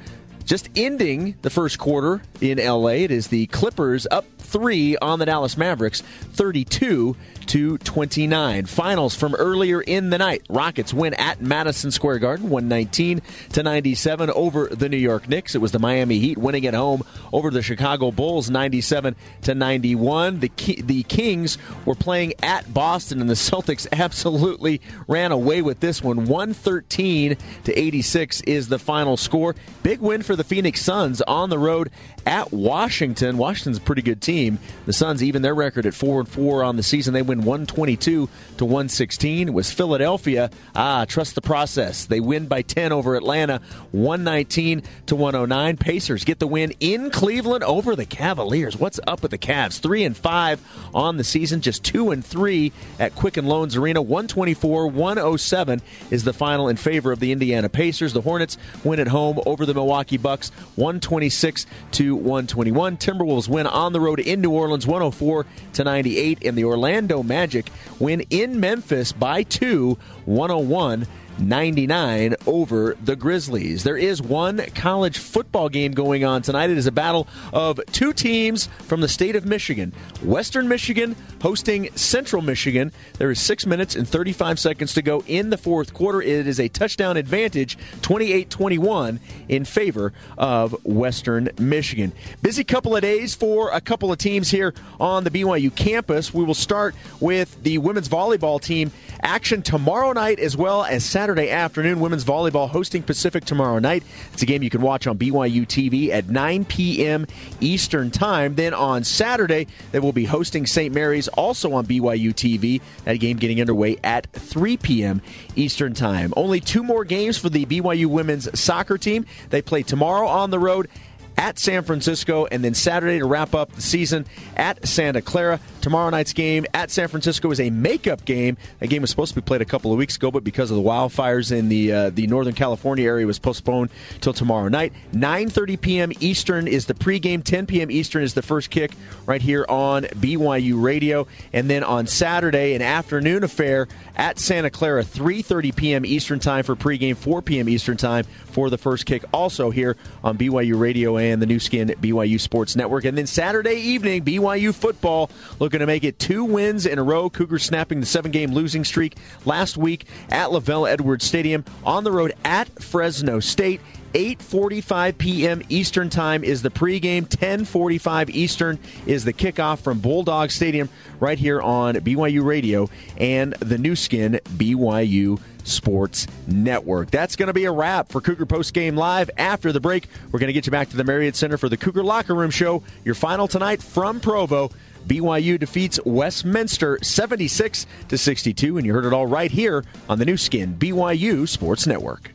Just 0.45 0.69
ending 0.75 1.36
the 1.42 1.50
first 1.50 1.80
quarter 1.80 2.21
in 2.42 2.57
LA, 2.57 2.88
it 2.88 3.12
is 3.12 3.30
the 3.30 3.48
Clippers 3.48 4.06
up 4.12 4.25
three 4.38 4.98
on 4.98 5.18
the 5.19 5.25
Dallas 5.25 5.57
Mavericks, 5.57 6.01
32 6.01 7.15
to 7.47 7.77
29. 7.79 8.65
Finals 8.65 9.15
from 9.15 9.35
earlier 9.35 9.81
in 9.81 10.09
the 10.09 10.17
night. 10.17 10.43
Rockets 10.49 10.93
win 10.93 11.13
at 11.15 11.41
Madison 11.41 11.91
Square 11.91 12.19
Garden, 12.19 12.49
119 12.49 13.21
to 13.53 13.63
97 13.63 14.29
over 14.31 14.67
the 14.67 14.89
New 14.89 14.97
York 14.97 15.27
Knicks. 15.27 15.55
It 15.55 15.59
was 15.59 15.71
the 15.71 15.79
Miami 15.79 16.19
Heat 16.19 16.37
winning 16.37 16.65
at 16.65 16.73
home 16.73 17.03
over 17.31 17.49
the 17.49 17.61
Chicago 17.61 18.11
Bulls, 18.11 18.49
97 18.49 19.15
to 19.43 19.55
91. 19.55 20.39
The 20.39 20.51
the 20.83 21.03
Kings 21.03 21.57
were 21.85 21.95
playing 21.95 22.33
at 22.41 22.73
Boston, 22.73 23.21
and 23.21 23.29
the 23.29 23.33
Celtics 23.53 23.87
absolutely 23.91 24.81
ran 25.07 25.31
away 25.31 25.61
with 25.61 25.79
this 25.79 26.01
one. 26.01 26.25
113 26.25 27.37
to 27.65 27.79
86 27.79 28.41
is 28.41 28.67
the 28.67 28.79
final 28.79 29.17
score. 29.17 29.55
Big 29.83 29.99
win 29.99 30.23
for 30.23 30.35
the 30.35 30.43
Phoenix 30.43 30.81
Suns 30.81 31.21
on 31.23 31.49
the 31.49 31.59
road 31.59 31.89
at 32.25 32.51
Washington. 32.51 33.37
Washington's 33.37 33.77
a 33.77 33.81
pretty 33.81 34.01
good 34.01 34.21
team. 34.21 34.59
The 34.85 34.93
Suns 34.93 35.23
even 35.23 35.41
their 35.41 35.55
record 35.55 35.85
at 35.85 35.93
four 35.93 36.19
and 36.19 36.27
four 36.27 36.63
on 36.63 36.77
the 36.77 36.83
season. 36.83 37.13
They 37.13 37.21
win 37.21 37.39
122 37.39 38.29
to 38.57 38.65
116. 38.65 39.48
It 39.48 39.53
was 39.53 39.71
Philadelphia. 39.71 40.50
Ah, 40.75 41.05
trust 41.05 41.36
the 41.36 41.41
process. 41.41 42.05
They 42.05 42.19
win 42.19 42.48
by 42.48 42.62
10 42.62 42.91
over 42.91 43.15
Atlanta, 43.15 43.62
119 43.91 44.83
to 45.07 45.15
109. 45.15 45.77
Pacers 45.77 46.24
get 46.24 46.39
the 46.39 46.48
win 46.48 46.74
in 46.79 47.09
Cleveland 47.09 47.63
over 47.63 47.95
the 47.95 48.05
Cavaliers. 48.05 48.77
What's 48.77 49.00
up 49.07 49.21
with 49.21 49.31
the 49.31 49.38
Cavs? 49.38 49.79
Three 49.79 50.03
and 50.03 50.15
five 50.15 50.62
on 50.93 51.17
the 51.17 51.24
season, 51.24 51.62
just 51.62 51.83
two 51.83 52.12
and 52.12 52.24
three 52.25 52.71
at 53.00 53.15
Quicken 53.15 53.45
Loans 53.45 53.75
Arena. 53.75 54.01
124 54.01 54.88
107 54.88 55.81
is 56.12 56.24
the 56.24 56.33
final 56.33 56.69
in 56.69 56.77
favor 56.77 57.12
of 57.12 57.19
the 57.19 57.31
Indiana 57.31 57.69
Pacers. 57.69 58.13
The 58.13 58.21
Hornets 58.21 58.57
win 58.83 59.00
at 59.00 59.07
home 59.07 59.39
over 59.45 59.65
the 59.65 59.74
Milwaukee 59.74 60.17
Bucks, 60.17 60.50
126 60.75 61.65
to 61.93 62.12
121. 62.15 62.98
Timberwolves 62.98 63.48
win 63.48 63.67
on 63.67 63.93
the 63.93 64.00
road 64.00 64.20
in 64.20 64.41
New 64.41 64.51
Orleans, 64.51 64.88
104 64.88 65.46
to 65.74 65.84
98, 65.84 66.39
and 66.46 66.58
the 66.58 66.63
Orlando 66.63 67.24
Magic 67.24 67.70
win 68.00 68.22
in 68.29 68.60
Memphis 68.60 69.12
by 69.12 69.43
two, 69.43 69.98
101 70.25 71.08
99 71.39 72.35
over 72.45 72.95
the 73.03 73.15
Grizzlies. 73.15 73.83
There 73.83 73.97
is 73.97 74.21
one 74.21 74.61
college 74.75 75.17
football 75.17 75.69
game 75.69 75.93
going 75.93 76.23
on 76.23 76.41
tonight. 76.41 76.69
It 76.69 76.77
is 76.77 76.87
a 76.87 76.91
battle 76.91 77.27
of 77.51 77.79
two 77.91 78.13
teams 78.13 78.67
from 78.83 79.01
the 79.01 79.07
state 79.07 79.35
of 79.35 79.45
Michigan. 79.45 79.93
Western 80.23 80.67
Michigan 80.67 81.15
hosting 81.41 81.89
Central 81.95 82.41
Michigan. 82.41 82.91
There 83.17 83.31
is 83.31 83.39
6 83.41 83.65
minutes 83.65 83.95
and 83.95 84.07
35 84.07 84.59
seconds 84.59 84.93
to 84.93 85.01
go 85.01 85.23
in 85.27 85.49
the 85.49 85.57
fourth 85.57 85.93
quarter. 85.93 86.21
It 86.21 86.47
is 86.47 86.59
a 86.59 86.69
touchdown 86.69 87.17
advantage, 87.17 87.77
28-21 88.01 89.19
in 89.49 89.65
favor 89.65 90.13
of 90.37 90.85
Western 90.85 91.49
Michigan. 91.59 92.13
Busy 92.41 92.63
couple 92.63 92.95
of 92.95 93.01
days 93.01 93.35
for 93.35 93.71
a 93.71 93.81
couple 93.81 94.11
of 94.11 94.17
teams 94.17 94.49
here 94.49 94.73
on 94.99 95.23
the 95.23 95.31
BYU 95.31 95.75
campus. 95.75 96.33
We 96.33 96.43
will 96.43 96.53
start 96.53 96.95
with 97.19 97.61
the 97.63 97.79
women's 97.79 98.07
volleyball 98.07 98.61
team 98.61 98.91
action 99.21 99.61
tomorrow 99.61 100.13
night 100.13 100.39
as 100.39 100.55
well 100.55 100.83
as 100.83 101.03
Saturday 101.03 101.23
Saturday 101.24 101.51
afternoon, 101.51 102.01
women's 102.01 102.25
volleyball 102.25 102.70
hosting 102.70 103.01
Pacific 103.01 103.46
tomorrow 103.46 103.80
night. 103.80 104.03
It's 104.34 104.42
a 104.42 104.46
game 104.46 104.62
you 104.62 104.70
can 104.70 104.82
watch 104.82 105.08
on 105.08 105.18
BYU 105.18 105.65
TV 105.65 106.10
at 106.10 106.27
9 106.27 106.65
p.m. 106.65 107.25
Eastern 107.62 108.12
Time. 108.12 108.56
Then 108.56 108.74
on 108.74 109.06
Saturday, 109.06 109.68
they 109.94 110.00
will 110.00 110.12
be 110.12 110.25
hosting 110.25 110.65
St. 110.65 110.94
Mary's 110.94 111.30
also 111.30 111.72
on 111.75 111.86
BYU 111.86 112.34
TV. 112.34 112.82
That 113.06 113.22
game 113.22 113.38
getting 113.38 113.62
underway 113.62 114.00
at 114.03 114.30
3 114.34 114.75
p.m. 114.75 115.22
Eastern 115.56 115.94
Time. 115.94 116.34
Only 116.36 116.60
two 116.60 116.84
more 116.84 117.06
games 117.06 117.38
for 117.38 117.48
the 117.48 117.65
BYU 117.65 118.08
women's 118.08 118.60
soccer 118.60 118.98
team. 118.98 119.25
They 119.50 119.62
play 119.62 119.84
tomorrow 119.84 120.27
on 120.27 120.50
the 120.50 120.60
road 120.60 120.89
at 121.37 121.59
San 121.59 121.83
Francisco, 121.83 122.45
and 122.45 122.63
then 122.63 122.73
Saturday 122.73 123.19
to 123.19 123.25
wrap 123.25 123.53
up 123.53 123.71
the 123.73 123.81
season 123.81 124.25
at 124.55 124.87
Santa 124.87 125.21
Clara. 125.21 125.59
Tomorrow 125.81 126.09
night's 126.11 126.33
game 126.33 126.65
at 126.73 126.91
San 126.91 127.07
Francisco 127.07 127.51
is 127.51 127.59
a 127.59 127.69
makeup 127.69 128.25
game. 128.25 128.57
That 128.79 128.87
game 128.87 129.01
was 129.01 129.09
supposed 129.09 129.33
to 129.33 129.41
be 129.41 129.45
played 129.45 129.61
a 129.61 129.65
couple 129.65 129.91
of 129.91 129.97
weeks 129.97 130.15
ago, 130.15 130.31
but 130.31 130.43
because 130.43 130.71
of 130.71 130.77
the 130.77 130.83
wildfires 130.83 131.51
in 131.51 131.69
the 131.69 131.91
uh, 131.91 132.09
the 132.09 132.27
Northern 132.27 132.53
California 132.53 133.05
area, 133.05 133.25
was 133.25 133.39
postponed 133.39 133.89
till 134.21 134.33
tomorrow 134.33 134.69
night. 134.69 134.93
9:30 135.13 135.81
p.m. 135.81 136.11
Eastern 136.19 136.67
is 136.67 136.85
the 136.85 136.93
pregame. 136.93 137.43
10 137.43 137.65
p.m. 137.65 137.91
Eastern 137.91 138.23
is 138.23 138.33
the 138.33 138.41
first 138.41 138.69
kick 138.69 138.91
right 139.25 139.41
here 139.41 139.65
on 139.67 140.03
BYU 140.03 140.81
Radio, 140.81 141.27
and 141.51 141.69
then 141.69 141.83
on 141.83 142.07
Saturday 142.07 142.75
an 142.75 142.81
afternoon 142.81 143.43
affair 143.43 143.87
at 144.15 144.39
Santa 144.39 144.69
Clara, 144.69 145.03
3:30 145.03 145.75
p.m. 145.75 146.05
Eastern 146.05 146.39
time 146.39 146.63
for 146.63 146.75
pregame, 146.75 147.17
4 147.17 147.41
p.m. 147.41 147.67
Eastern 147.67 147.97
time 147.97 148.25
for 148.45 148.69
the 148.69 148.77
first 148.77 149.05
kick. 149.05 149.23
Also 149.33 149.69
here 149.69 149.97
on 150.23 150.37
BYU 150.37 150.79
Radio 150.79 151.17
and 151.32 151.42
the 151.42 151.46
Nu 151.46 151.60
Skin 151.60 151.89
BYU 152.01 152.39
Sports 152.39 152.75
Network, 152.75 153.06
and 153.06 153.18
then 153.18 153.27
Saturday 153.27 153.75
evening 153.75 154.24
BYU 154.24 154.74
football 154.74 155.30
looking 155.60 155.80
to 155.80 155.86
make 155.86 156.03
it 156.03 156.20
two 156.20 156.44
wins 156.44 156.86
in 156.86 157.00
a 157.00 157.03
row. 157.03 157.30
Cougars 157.30 157.63
snapping 157.63 158.00
the 158.00 158.06
seven-game 158.06 158.53
losing 158.53 158.84
streak 158.84 159.15
last 159.46 159.77
week 159.77 160.06
at 160.30 160.50
LaVell 160.50 160.89
Edwards 160.89 161.25
Stadium 161.25 161.63
on 161.84 162.03
the 162.03 162.12
road 162.12 162.34
at 162.44 162.68
Fresno 162.82 163.39
State. 163.39 163.82
8:45 164.13 165.17
p.m. 165.17 165.62
Eastern 165.70 166.10
Time 166.10 166.43
is 166.43 166.62
the 166.62 166.70
pregame. 166.70 167.27
10:45 167.27 168.29
Eastern 168.29 168.79
is 169.05 169.25
the 169.25 169.34
kickoff 169.34 169.79
from 169.79 170.00
Bulldog 170.00 170.51
Stadium 170.51 170.89
right 171.20 171.38
here 171.38 171.62
on 171.62 171.96
BYU 171.96 172.43
Radio 172.43 172.89
and 173.17 173.53
the 173.53 173.77
Nu 173.77 173.96
Skin 173.96 174.39
BYU 174.50 175.39
Sports 175.63 176.27
Network. 176.48 177.10
That's 177.10 177.36
going 177.36 177.48
to 177.48 177.53
be 177.53 177.65
a 177.65 177.72
wrap 177.72 178.12
for 178.12 178.22
Cougar 178.22 178.46
Post 178.46 178.74
Game 178.74 178.96
Live. 178.96 179.29
After 179.38 179.72
the 179.72 179.79
break, 179.79 180.08
we're 180.32 180.39
going 180.39 180.48
to 180.48 180.53
get 180.53 180.65
you 180.65 180.72
back 180.72 180.89
to 180.89 180.98
the 180.98 181.03
Marriott 181.03 181.36
Center 181.36 181.58
for 181.58 181.70
the 181.70 181.77
Cougar 181.77 182.03
Locker 182.03 182.36
Room 182.36 182.51
Show. 182.51 182.84
Your 183.03 183.15
final 183.15 183.48
tonight 183.48 183.82
from 183.82 184.20
Provo. 184.20 184.70
BYU 185.08 185.60
defeats 185.60 186.00
Westminster 186.05 186.98
76 187.01 187.86
to 188.08 188.17
62, 188.17 188.77
and 188.77 188.86
you 188.86 188.93
heard 188.93 189.05
it 189.05 189.13
all 189.13 189.25
right 189.25 189.51
here 189.51 189.84
on 190.08 190.17
the 190.20 190.25
Nu 190.25 190.38
Skin 190.38 190.75
BYU 190.75 191.48
Sports 191.48 191.86
Network. 191.88 192.32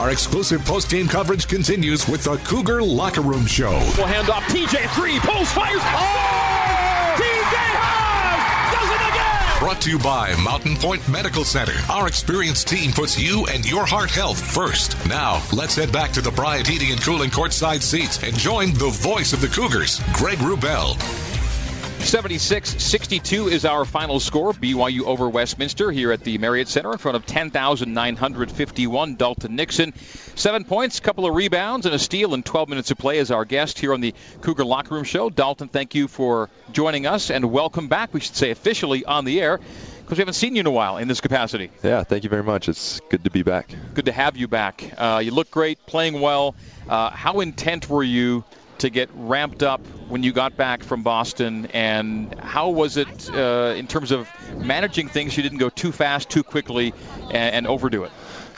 Our 0.00 0.08
exclusive 0.08 0.64
post-game 0.64 1.08
coverage 1.08 1.46
continues 1.46 2.08
with 2.08 2.24
the 2.24 2.38
Cougar 2.38 2.82
Locker 2.82 3.20
Room 3.20 3.44
Show. 3.44 3.72
We'll 3.98 4.06
hand 4.06 4.30
off 4.30 4.42
TJ 4.44 4.88
three 4.94 5.18
post 5.18 5.52
fires. 5.52 5.82
Oh! 5.82 7.16
TJ 7.18 8.72
does 8.72 8.90
it 8.90 9.10
again. 9.10 9.58
Brought 9.58 9.82
to 9.82 9.90
you 9.90 9.98
by 9.98 10.34
Mountain 10.42 10.76
Point 10.76 11.06
Medical 11.06 11.44
Center. 11.44 11.74
Our 11.90 12.08
experienced 12.08 12.66
team 12.66 12.92
puts 12.92 13.18
you 13.18 13.46
and 13.48 13.70
your 13.70 13.84
heart 13.84 14.10
health 14.10 14.40
first. 14.40 14.96
Now, 15.06 15.42
let's 15.52 15.74
head 15.74 15.92
back 15.92 16.12
to 16.12 16.22
the 16.22 16.30
Bryant 16.30 16.66
Heating 16.66 16.92
and 16.92 17.02
Cooling 17.02 17.28
courtside 17.28 17.82
seats 17.82 18.22
and 18.22 18.34
join 18.38 18.72
the 18.72 18.88
voice 18.88 19.34
of 19.34 19.42
the 19.42 19.48
Cougars, 19.48 20.00
Greg 20.14 20.38
Wrubell. 20.38 21.29
76 22.00 22.82
62 22.82 23.48
is 23.48 23.64
our 23.64 23.84
final 23.84 24.20
score. 24.20 24.52
BYU 24.52 25.02
over 25.02 25.28
Westminster 25.28 25.90
here 25.90 26.12
at 26.12 26.24
the 26.24 26.38
Marriott 26.38 26.68
Center 26.68 26.92
in 26.92 26.98
front 26.98 27.16
of 27.16 27.26
10,951. 27.26 29.16
Dalton 29.16 29.56
Nixon, 29.56 29.94
seven 30.34 30.64
points, 30.64 30.98
couple 31.00 31.26
of 31.26 31.34
rebounds, 31.34 31.86
and 31.86 31.94
a 31.94 31.98
steal 31.98 32.34
in 32.34 32.42
12 32.42 32.68
minutes 32.68 32.90
of 32.90 32.98
play 32.98 33.18
as 33.18 33.30
our 33.30 33.44
guest 33.44 33.78
here 33.78 33.92
on 33.92 34.00
the 34.00 34.14
Cougar 34.40 34.64
Locker 34.64 34.94
Room 34.94 35.04
Show. 35.04 35.30
Dalton, 35.30 35.68
thank 35.68 35.94
you 35.94 36.08
for 36.08 36.50
joining 36.72 37.06
us 37.06 37.30
and 37.30 37.52
welcome 37.52 37.88
back, 37.88 38.12
we 38.12 38.20
should 38.20 38.36
say 38.36 38.50
officially 38.50 39.04
on 39.04 39.24
the 39.24 39.40
air 39.40 39.60
because 40.10 40.18
we 40.18 40.22
haven't 40.22 40.34
seen 40.34 40.56
you 40.56 40.60
in 40.60 40.66
a 40.66 40.72
while 40.72 40.96
in 40.96 41.06
this 41.06 41.20
capacity. 41.20 41.70
Yeah, 41.84 42.02
thank 42.02 42.24
you 42.24 42.30
very 42.30 42.42
much. 42.42 42.68
It's 42.68 42.98
good 43.10 43.22
to 43.22 43.30
be 43.30 43.44
back. 43.44 43.72
Good 43.94 44.06
to 44.06 44.12
have 44.12 44.36
you 44.36 44.48
back. 44.48 44.82
Uh, 44.98 45.20
you 45.24 45.30
look 45.30 45.52
great, 45.52 45.86
playing 45.86 46.20
well. 46.20 46.56
Uh, 46.88 47.10
how 47.10 47.38
intent 47.38 47.88
were 47.88 48.02
you 48.02 48.42
to 48.80 48.90
get 48.90 49.10
ramped 49.14 49.62
up 49.62 49.86
when 50.08 50.22
you 50.22 50.32
got 50.32 50.56
back 50.56 50.82
from 50.82 51.02
Boston, 51.02 51.66
and 51.66 52.34
how 52.40 52.70
was 52.70 52.96
it 52.96 53.30
uh, 53.30 53.74
in 53.76 53.86
terms 53.86 54.10
of 54.10 54.28
managing 54.56 55.08
things? 55.08 55.36
You 55.36 55.42
didn't 55.42 55.58
go 55.58 55.68
too 55.68 55.92
fast, 55.92 56.28
too 56.28 56.42
quickly, 56.42 56.92
and, 57.30 57.54
and 57.54 57.66
overdo 57.66 58.04
it. 58.04 58.12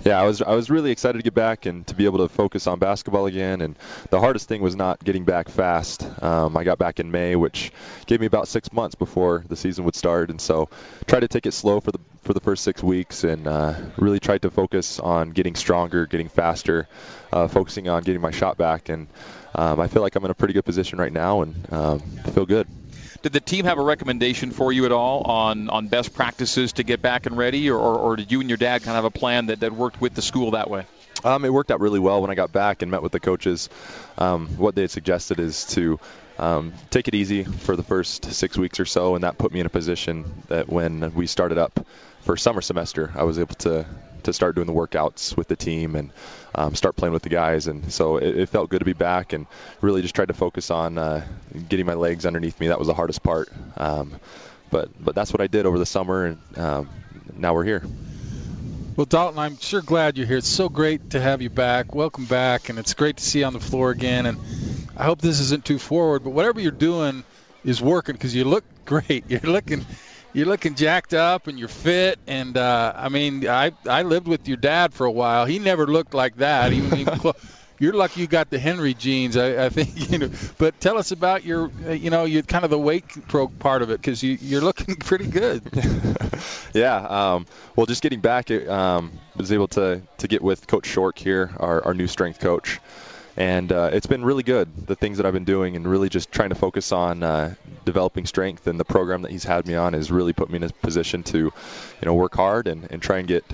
Yeah, 0.05 0.21
I 0.21 0.25
was 0.25 0.43
I 0.43 0.55
was 0.57 0.69
really 0.69 0.91
excited 0.91 1.19
to 1.19 1.23
get 1.23 1.35
back 1.35 1.65
and 1.65 1.87
to 1.87 1.95
be 1.95 2.07
able 2.07 2.27
to 2.27 2.29
focus 2.29 2.67
on 2.67 2.81
basketball 2.81 3.27
again. 3.27 3.61
And 3.61 3.77
the 4.11 4.19
hardest 4.19 4.49
thing 4.49 4.61
was 4.61 4.75
not 4.75 5.03
getting 5.05 5.25
back 5.25 5.49
fast. 5.49 6.05
Um, 6.21 6.57
I 6.57 6.65
got 6.65 6.79
back 6.79 6.99
in 6.99 7.13
May, 7.13 7.37
which 7.37 7.71
gave 8.07 8.19
me 8.19 8.27
about 8.27 8.49
six 8.49 8.73
months 8.73 8.97
before 8.97 9.45
the 9.49 9.55
season 9.55 9.85
would 9.85 9.95
start, 9.95 10.31
and 10.31 10.41
so 10.41 10.69
tried 11.07 11.21
to 11.21 11.29
take 11.29 11.47
it 11.47 11.53
slow 11.53 11.79
for 11.79 11.93
the 11.93 12.01
for 12.23 12.35
the 12.35 12.41
first 12.41 12.65
six 12.65 12.83
weeks, 12.83 13.23
and 13.23 13.47
uh, 13.47 13.75
really 13.97 14.19
tried 14.19 14.43
to 14.43 14.51
focus 14.51 14.99
on 14.99 15.31
getting 15.31 15.55
stronger, 15.55 16.07
getting 16.07 16.29
faster, 16.29 16.89
uh, 17.33 17.47
focusing 17.47 17.89
on 17.89 18.03
getting 18.03 18.21
my 18.21 18.33
shot 18.33 18.59
back, 18.59 18.89
and 18.89 19.07
um, 19.55 19.79
I 19.79 19.87
feel 19.87 20.03
like 20.03 20.17
I'm 20.17 20.25
in 20.25 20.33
a 20.33 20.35
pretty 20.35 20.55
good 20.55 20.65
position 20.65 20.99
right 20.99 21.13
now, 21.13 21.43
and 21.43 21.73
um, 21.73 22.01
feel 22.33 22.47
good. 22.47 22.67
Did 23.23 23.33
the 23.33 23.41
team 23.41 23.67
have 23.67 23.79
a 23.79 23.83
recommendation 23.83 24.51
for 24.51 24.73
you 24.73 24.85
at 24.85 24.91
all 24.91 25.23
on, 25.23 25.71
on 25.71 25.87
best 25.87 26.13
practices 26.13 26.73
to 26.75 26.83
get 26.83 27.01
back 27.01 27.27
and 27.27 27.37
ready, 27.37 27.71
or, 27.71 27.79
or, 27.79 28.17
did 28.17 28.33
you 28.33 28.41
and 28.41 28.51
your 28.51 28.57
dad 28.57 28.83
kind 28.83 28.97
of 28.97 29.05
have 29.05 29.15
a 29.15 29.17
plan 29.17 29.47
that, 29.47 29.61
that 29.61 29.73
worked 29.73 30.01
with 30.01 30.15
the 30.15 30.23
school 30.23 30.53
that 30.53 30.69
way? 30.69 30.85
Um, 31.23 31.45
it 31.45 31.53
worked 31.53 31.71
out 31.71 31.79
really 31.79 32.01
well 32.01 32.21
when 32.21 32.33
I 32.33 32.35
got 32.35 32.51
back 32.51 32.83
and 32.83 32.91
met 32.91 33.01
with 33.01 33.13
the 33.13 33.21
coaches. 33.21 33.69
Um, 34.19 34.49
what 34.57 34.75
they 34.75 34.81
had 34.81 34.91
suggested 34.91 35.39
is 35.39 35.67
to 35.67 36.01
um, 36.37 36.73
take 36.91 37.07
it 37.07 37.15
easy 37.15 37.45
for 37.45 37.77
the 37.77 37.85
first 37.85 38.33
six 38.33 38.59
weeks 38.59 38.81
or 38.81 38.85
so, 38.85 39.15
and 39.15 39.23
that 39.23 39.39
put 39.39 39.53
me 39.53 39.61
in 39.61 39.67
a 39.67 39.71
position 39.71 40.43
that 40.49 40.69
when 40.69 41.15
we 41.15 41.29
started 41.29 41.59
up 41.59 41.87
for 42.23 42.37
summer 42.37 42.61
semester, 42.61 43.13
I 43.15 43.23
was 43.23 43.39
able 43.39 43.55
to 43.57 43.87
to 44.25 44.33
start 44.33 44.55
doing 44.55 44.67
the 44.67 44.73
workouts 44.73 45.37
with 45.37 45.49
the 45.49 45.57
team 45.57 45.97
and 45.97 46.11
um, 46.55 46.75
start 46.75 46.97
playing 46.97 47.13
with 47.13 47.23
the 47.23 47.29
guys. 47.29 47.67
And 47.67 47.93
so 47.93 48.17
it, 48.17 48.37
it, 48.37 48.49
felt 48.49 48.71
good 48.71 48.81
to 48.81 48.85
be 48.85 48.93
back 48.93 49.33
and 49.33 49.47
really 49.81 50.03
just 50.03 50.15
tried 50.15 50.29
to 50.29 50.35
focus 50.35 50.71
on 50.71 50.99
uh, 50.99 51.27
getting 51.69 51.87
my 51.87 51.95
legs 51.95 52.27
underneath 52.27 52.59
me. 52.61 52.69
That 52.69 52.79
was 52.79 52.89
the 52.89 52.95
hardest 52.95 53.23
part. 53.23 53.49
Um, 53.77 54.15
but 54.71 54.89
but 54.99 55.15
that's 55.15 55.33
what 55.33 55.41
I 55.41 55.47
did 55.47 55.67
over 55.67 55.79
the 55.79 55.87
summer, 55.87 56.25
and 56.25 56.59
um, 56.59 56.89
now 57.37 57.55
we're 57.55 57.65
here. 57.65 57.83
Well, 58.97 59.07
Dalton, 59.07 59.39
I'm 59.39 59.59
sure 59.59 59.81
glad 59.81 60.19
you're 60.19 60.27
here. 60.27 60.39
It's 60.39 60.49
so 60.49 60.69
great 60.69 61.11
to 61.11 61.21
have 61.21 61.41
you 61.41 61.51
back. 61.51 61.95
Welcome 61.95 62.25
back, 62.25 62.69
and 62.69 62.79
it's 62.79 62.95
great 62.95 63.19
to 63.19 63.25
see 63.25 63.41
you 63.41 63.45
on 63.45 63.53
the 63.53 63.61
floor 63.61 63.91
again. 63.91 64.27
And 64.27 64.39
I 64.97 65.05
hope 65.05 65.21
this 65.21 65.41
isn't 65.41 65.65
too 65.65 65.79
forward, 65.79 66.25
but 66.25 66.31
whatever 66.31 66.61
you're 66.61 66.73
doing 66.73 67.25
is 67.65 67.81
working 67.81 68.15
because 68.15 68.35
you 68.35 68.45
look 68.45 68.65
great. 68.85 69.25
You're 69.29 69.41
looking 69.41 69.85
you're 70.33 70.47
looking 70.47 70.75
jacked 70.75 71.15
up 71.15 71.47
and 71.47 71.59
you're 71.59 71.69
fit. 71.69 72.19
And 72.27 72.57
uh, 72.57 72.93
I 72.95 73.09
mean, 73.09 73.47
I 73.49 73.73
I 73.89 74.03
lived 74.03 74.29
with 74.29 74.47
your 74.49 74.57
dad 74.57 74.95
for 74.95 75.07
a 75.07 75.11
while. 75.11 75.45
He 75.47 75.59
never 75.59 75.87
looked 75.87 76.15
like 76.15 76.37
that. 76.37 76.73
Even, 76.73 76.99
even 76.99 77.19
you're 77.79 77.93
lucky 77.93 78.21
you 78.21 78.27
got 78.27 78.49
the 78.51 78.59
Henry 78.59 78.95
genes. 78.95 79.37
I, 79.37 79.67
I 79.67 79.69
think 79.69 79.91
you 80.11 80.19
know. 80.19 80.31
But 80.59 80.81
tell 80.81 80.99
us 80.99 81.11
about 81.11 81.45
your, 81.45 81.71
uh, 81.87 81.91
you 81.91 82.11
know, 82.11 82.25
you 82.25 82.43
kind 82.43 82.65
of 82.65 82.71
the 82.71 82.79
weight 82.79 83.05
pro 83.29 83.49
part 83.49 83.83
of 83.83 83.91
it 83.91 84.01
because 84.01 84.23
you 84.23 84.39
you're 84.41 84.63
looking 84.63 84.95
pretty 85.01 85.27
good. 85.27 85.63
yeah. 86.73 86.97
Um, 86.97 87.47
well, 87.77 87.87
just 87.87 88.03
getting 88.03 88.21
back, 88.21 88.51
um, 88.51 89.13
was 89.37 89.53
able 89.53 89.69
to 89.69 90.03
to 90.19 90.29
get 90.29 90.43
with 90.43 90.67
Coach 90.67 90.87
Shork 90.87 91.19
here, 91.19 91.51
our 91.59 91.85
our 91.85 91.95
new 91.95 92.07
strength 92.07 92.41
coach 92.41 92.81
and 93.43 93.73
uh, 93.73 93.91
it's 93.93 94.07
been 94.07 94.25
really 94.25 94.45
good 94.45 94.87
the 94.87 94.95
things 94.95 95.17
that 95.17 95.27
I've 95.27 95.33
been 95.33 95.45
doing 95.45 95.75
and 95.75 95.85
really 95.85 96.09
just 96.09 96.31
trying 96.31 96.51
to 96.51 96.55
focus 96.55 96.93
on 96.93 97.25
uh, 97.25 97.57
developing 97.85 98.25
strength. 98.25 98.69
And 98.69 98.79
the 98.79 98.85
program 98.85 99.23
that 99.23 99.33
he's 99.33 99.43
had 99.43 99.67
me 99.67 99.75
on 99.75 99.95
has 99.95 100.13
really 100.13 100.33
put 100.33 100.49
me 100.49 100.59
in 100.59 100.63
a 100.63 100.69
position 100.69 101.25
to 101.25 101.39
you 101.39 101.53
know 102.05 102.15
work 102.15 102.37
hard 102.37 102.69
and, 102.69 102.89
and 102.93 103.03
try 103.03 103.19
and 103.19 103.27
get 103.27 103.45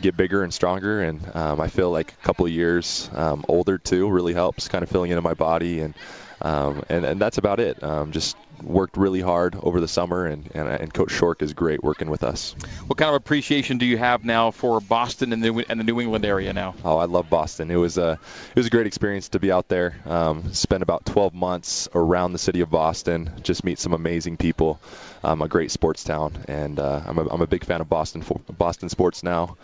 get 0.00 0.16
bigger 0.16 0.42
and 0.42 0.54
stronger. 0.54 1.02
And 1.02 1.20
um, 1.36 1.60
I 1.60 1.68
feel 1.68 1.90
like 1.90 2.12
a 2.12 2.24
couple 2.24 2.48
years 2.48 3.10
um, 3.12 3.44
older 3.46 3.76
too 3.76 4.08
really 4.08 4.32
helps 4.32 4.68
kind 4.68 4.82
of 4.82 4.88
filling 4.88 5.10
into 5.10 5.20
my 5.20 5.34
body. 5.34 5.80
And 5.80 5.94
um, 6.40 6.82
and, 6.88 7.04
and 7.04 7.20
that's 7.20 7.36
about 7.36 7.60
it. 7.60 7.82
Um, 7.82 8.12
just 8.12 8.38
worked 8.62 8.96
really 8.96 9.20
hard 9.20 9.56
over 9.60 9.80
the 9.80 9.88
summer, 9.88 10.26
and, 10.26 10.50
and, 10.54 10.68
and, 10.68 10.94
Coach 10.94 11.10
Shork 11.10 11.42
is 11.42 11.52
great 11.52 11.82
working 11.82 12.10
with 12.10 12.22
us. 12.22 12.54
What 12.86 12.98
kind 12.98 13.08
of 13.08 13.14
appreciation 13.16 13.78
do 13.78 13.86
you 13.86 13.98
have 13.98 14.24
now 14.24 14.50
for 14.50 14.80
Boston 14.80 15.32
and 15.32 15.42
the, 15.42 15.64
and 15.68 15.80
the 15.80 15.84
New 15.84 16.00
England 16.00 16.24
area 16.24 16.52
now? 16.52 16.74
Oh, 16.84 16.96
I 16.96 17.06
love 17.06 17.28
Boston. 17.28 17.70
It 17.70 17.76
was 17.76 17.98
a 17.98 18.18
it 18.50 18.56
was 18.56 18.66
a 18.66 18.70
great 18.70 18.86
experience 18.86 19.30
to 19.30 19.38
be 19.38 19.50
out 19.50 19.68
there. 19.68 19.96
Um, 20.06 20.52
spend 20.52 20.82
about 20.82 21.04
12 21.06 21.34
months 21.34 21.88
around 21.94 22.32
the 22.32 22.38
city 22.38 22.60
of 22.60 22.70
Boston, 22.70 23.30
just 23.42 23.64
meet 23.64 23.78
some 23.78 23.92
amazing 23.92 24.36
people. 24.36 24.80
Um, 25.24 25.40
a 25.40 25.48
great 25.48 25.70
sports 25.70 26.04
town, 26.04 26.44
and 26.48 26.78
uh, 26.78 27.00
I'm, 27.06 27.18
a, 27.18 27.28
I'm 27.28 27.40
a 27.40 27.46
big 27.46 27.64
fan 27.64 27.80
of 27.80 27.88
Boston 27.88 28.22
Boston 28.58 28.90
sports 28.90 29.22
now. 29.22 29.56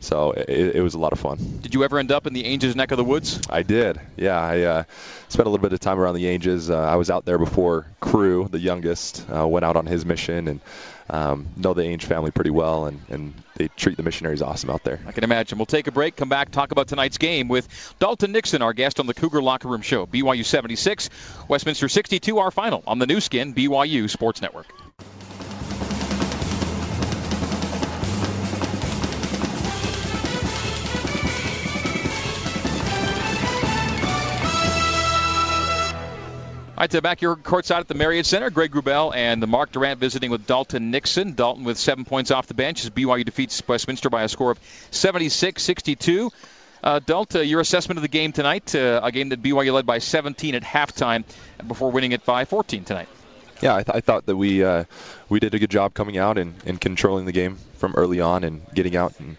So 0.00 0.30
it, 0.30 0.76
it 0.76 0.80
was 0.80 0.94
a 0.94 0.98
lot 0.98 1.12
of 1.12 1.18
fun. 1.18 1.38
Did 1.60 1.74
you 1.74 1.82
ever 1.82 1.98
end 1.98 2.12
up 2.12 2.26
in 2.26 2.32
the 2.32 2.44
Ainges 2.44 2.76
neck 2.76 2.92
of 2.92 2.98
the 2.98 3.04
woods? 3.04 3.40
I 3.50 3.62
did. 3.62 4.00
Yeah, 4.16 4.40
I 4.40 4.60
uh, 4.62 4.84
spent 5.28 5.46
a 5.46 5.50
little 5.50 5.62
bit 5.62 5.72
of 5.72 5.80
time 5.80 5.98
around 5.98 6.14
the 6.14 6.24
Ainges. 6.24 6.70
Uh, 6.70 6.78
I 6.78 6.96
was 6.96 7.10
out 7.10 7.24
there 7.24 7.38
before 7.38 7.86
Crew, 7.98 8.48
the 8.48 8.60
youngest, 8.60 9.26
uh, 9.28 9.46
went 9.46 9.64
out 9.64 9.76
on 9.76 9.86
his 9.86 10.06
mission 10.06 10.46
and 10.46 10.60
um, 11.10 11.48
know 11.56 11.74
the 11.74 11.82
Ainge 11.82 12.02
family 12.02 12.30
pretty 12.30 12.50
well, 12.50 12.86
and, 12.86 13.00
and 13.08 13.34
they 13.56 13.68
treat 13.68 13.96
the 13.96 14.02
missionaries 14.02 14.42
awesome 14.42 14.70
out 14.70 14.84
there. 14.84 15.00
I 15.06 15.12
can 15.12 15.24
imagine. 15.24 15.58
We'll 15.58 15.66
take 15.66 15.86
a 15.86 15.92
break, 15.92 16.16
come 16.16 16.28
back, 16.28 16.50
talk 16.50 16.70
about 16.70 16.86
tonight's 16.86 17.18
game 17.18 17.48
with 17.48 17.66
Dalton 17.98 18.32
Nixon, 18.32 18.62
our 18.62 18.74
guest 18.74 19.00
on 19.00 19.06
the 19.06 19.14
Cougar 19.14 19.42
Locker 19.42 19.68
Room 19.68 19.82
Show. 19.82 20.06
BYU 20.06 20.44
76, 20.44 21.08
Westminster 21.48 21.88
62, 21.88 22.38
our 22.38 22.50
final 22.50 22.84
on 22.86 22.98
the 22.98 23.06
Nu 23.06 23.20
Skin, 23.20 23.54
BYU 23.54 24.08
Sports 24.08 24.42
Network. 24.42 24.66
All 36.78 36.82
right, 36.82 36.90
to 36.92 37.02
back 37.02 37.22
your 37.22 37.34
courtside 37.34 37.80
at 37.80 37.88
the 37.88 37.96
Marriott 37.96 38.24
Center. 38.24 38.50
Greg 38.50 38.70
Wrubell 38.70 39.12
and 39.12 39.42
the 39.42 39.48
Mark 39.48 39.72
Durrant 39.72 39.98
visiting 39.98 40.30
with 40.30 40.46
Dalton 40.46 40.92
Nixon. 40.92 41.32
Dalton 41.32 41.64
with 41.64 41.76
seven 41.76 42.04
points 42.04 42.30
off 42.30 42.46
the 42.46 42.54
bench 42.54 42.84
as 42.84 42.90
BYU 42.90 43.24
defeats 43.24 43.60
Westminster 43.66 44.10
by 44.10 44.22
a 44.22 44.28
score 44.28 44.52
of 44.52 44.60
76-62. 44.92 46.30
Uh, 46.80 47.00
Dalton, 47.00 47.48
your 47.48 47.60
assessment 47.60 47.98
of 47.98 48.02
the 48.02 48.08
game 48.08 48.30
tonight, 48.30 48.76
uh, 48.76 49.00
a 49.02 49.10
game 49.10 49.30
that 49.30 49.42
BYU 49.42 49.72
led 49.72 49.86
by 49.86 49.98
17 49.98 50.54
at 50.54 50.62
halftime 50.62 51.24
before 51.66 51.90
winning 51.90 52.12
it 52.12 52.24
by 52.24 52.44
14 52.44 52.84
tonight. 52.84 53.08
Yeah, 53.60 53.74
I, 53.74 53.82
th- 53.82 53.96
I 53.96 54.00
thought 54.00 54.26
that 54.26 54.36
we 54.36 54.62
uh, 54.62 54.84
we 55.28 55.40
did 55.40 55.52
a 55.54 55.58
good 55.58 55.72
job 55.72 55.94
coming 55.94 56.16
out 56.16 56.38
and, 56.38 56.54
and 56.64 56.80
controlling 56.80 57.24
the 57.24 57.32
game 57.32 57.56
from 57.78 57.94
early 57.96 58.20
on 58.20 58.44
and 58.44 58.64
getting 58.72 58.94
out 58.94 59.18
and 59.18 59.36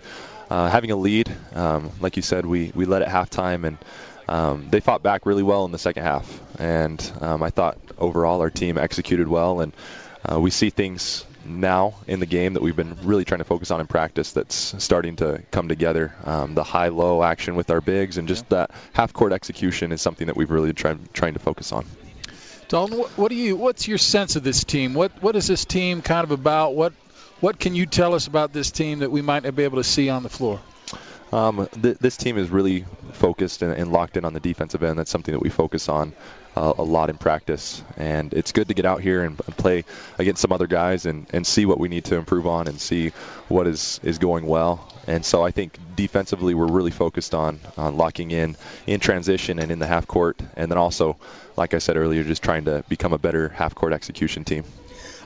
uh, 0.49 0.69
having 0.69 0.91
a 0.91 0.97
lead. 0.97 1.33
Um, 1.53 1.91
like 2.01 2.17
you 2.17 2.21
said, 2.21 2.45
we, 2.45 2.73
we 2.75 2.83
led 2.83 3.01
at 3.01 3.07
halftime 3.07 3.63
and 3.65 3.77
um, 4.29 4.67
they 4.69 4.79
fought 4.79 5.01
back 5.01 5.25
really 5.25 5.43
well 5.43 5.65
in 5.65 5.71
the 5.71 5.79
second 5.79 6.03
half, 6.03 6.59
and 6.59 7.11
um, 7.19 7.41
I 7.41 7.49
thought 7.49 7.77
overall 7.97 8.41
our 8.41 8.49
team 8.51 8.77
executed 8.77 9.27
well, 9.27 9.61
and 9.61 9.73
uh, 10.29 10.39
we 10.39 10.51
see 10.51 10.69
things 10.69 11.25
now 11.45 11.95
in 12.05 12.19
the 12.19 12.25
game 12.25 12.53
that 12.53 12.61
we've 12.61 12.75
been 12.75 12.95
really 13.03 13.25
trying 13.25 13.39
to 13.39 13.45
focus 13.45 13.71
on 13.71 13.81
in 13.81 13.87
practice 13.87 14.33
that's 14.33 14.75
starting 14.83 15.15
to 15.15 15.41
come 15.51 15.67
together. 15.67 16.13
Um, 16.23 16.53
the 16.53 16.63
high-low 16.63 17.23
action 17.23 17.55
with 17.55 17.71
our 17.71 17.81
bigs 17.81 18.17
and 18.17 18.27
just 18.27 18.47
that 18.49 18.71
half-court 18.93 19.33
execution 19.33 19.91
is 19.91 20.01
something 20.01 20.27
that 20.27 20.35
we've 20.35 20.51
really 20.51 20.73
tried 20.73 21.13
trying 21.13 21.33
to 21.33 21.39
focus 21.39 21.71
on. 21.71 21.85
Dalton, 22.67 22.99
what, 22.99 23.09
what 23.17 23.29
do 23.29 23.35
you? 23.35 23.55
What's 23.55 23.87
your 23.87 23.97
sense 23.97 24.35
of 24.35 24.43
this 24.43 24.63
team? 24.63 24.93
What 24.93 25.23
What 25.23 25.35
is 25.35 25.47
this 25.47 25.65
team 25.65 26.03
kind 26.03 26.23
of 26.23 26.31
about? 26.31 26.75
What 26.75 26.93
What 27.39 27.57
can 27.57 27.73
you 27.73 27.87
tell 27.87 28.13
us 28.13 28.27
about 28.27 28.53
this 28.53 28.69
team 28.69 28.99
that 28.99 29.09
we 29.09 29.23
might 29.23 29.43
not 29.43 29.55
be 29.55 29.63
able 29.63 29.77
to 29.77 29.83
see 29.83 30.09
on 30.09 30.21
the 30.21 30.29
floor? 30.29 30.59
Um, 31.31 31.67
th- 31.81 31.97
this 31.99 32.17
team 32.17 32.37
is 32.37 32.49
really 32.49 32.85
focused 33.13 33.61
and, 33.61 33.71
and, 33.73 33.91
locked 33.91 34.17
in 34.17 34.25
on 34.25 34.33
the 34.33 34.39
defensive 34.39 34.81
end. 34.81 34.97
That's 34.97 35.11
something 35.11 35.33
that 35.33 35.41
we 35.41 35.49
focus 35.49 35.87
on 35.87 36.13
uh, 36.55 36.73
a 36.77 36.83
lot 36.83 37.11
in 37.11 37.17
practice, 37.17 37.83
and 37.97 38.33
it's 38.33 38.51
good 38.51 38.69
to 38.69 38.73
get 38.73 38.85
out 38.85 39.01
here 39.01 39.23
and, 39.23 39.39
and, 39.45 39.55
play 39.55 39.85
against 40.17 40.41
some 40.41 40.51
other 40.51 40.65
guys 40.65 41.05
and, 41.05 41.27
and 41.31 41.45
see 41.45 41.67
what 41.67 41.79
we 41.79 41.87
need 41.87 42.05
to 42.05 42.15
improve 42.15 42.47
on 42.47 42.67
and 42.67 42.81
see 42.81 43.09
what 43.47 43.67
is, 43.67 43.99
is 44.01 44.17
going 44.17 44.47
well. 44.47 44.91
And 45.05 45.23
so 45.23 45.43
I 45.43 45.51
think 45.51 45.77
defensively 45.95 46.55
we're 46.55 46.71
really 46.71 46.91
focused 46.91 47.35
on, 47.35 47.59
on 47.77 47.95
locking 47.95 48.31
in 48.31 48.55
in 48.87 48.99
transition 48.99 49.59
and 49.59 49.71
in 49.71 49.77
the 49.77 49.87
half 49.87 50.07
court, 50.07 50.41
and 50.55 50.71
then 50.71 50.79
also, 50.79 51.17
like 51.55 51.75
I 51.75 51.77
said 51.77 51.95
earlier, 51.95 52.23
just 52.23 52.41
trying 52.41 52.65
to 52.65 52.83
become 52.89 53.13
a 53.13 53.19
better 53.19 53.49
half 53.49 53.75
court 53.75 53.93
execution 53.93 54.43
team 54.45 54.63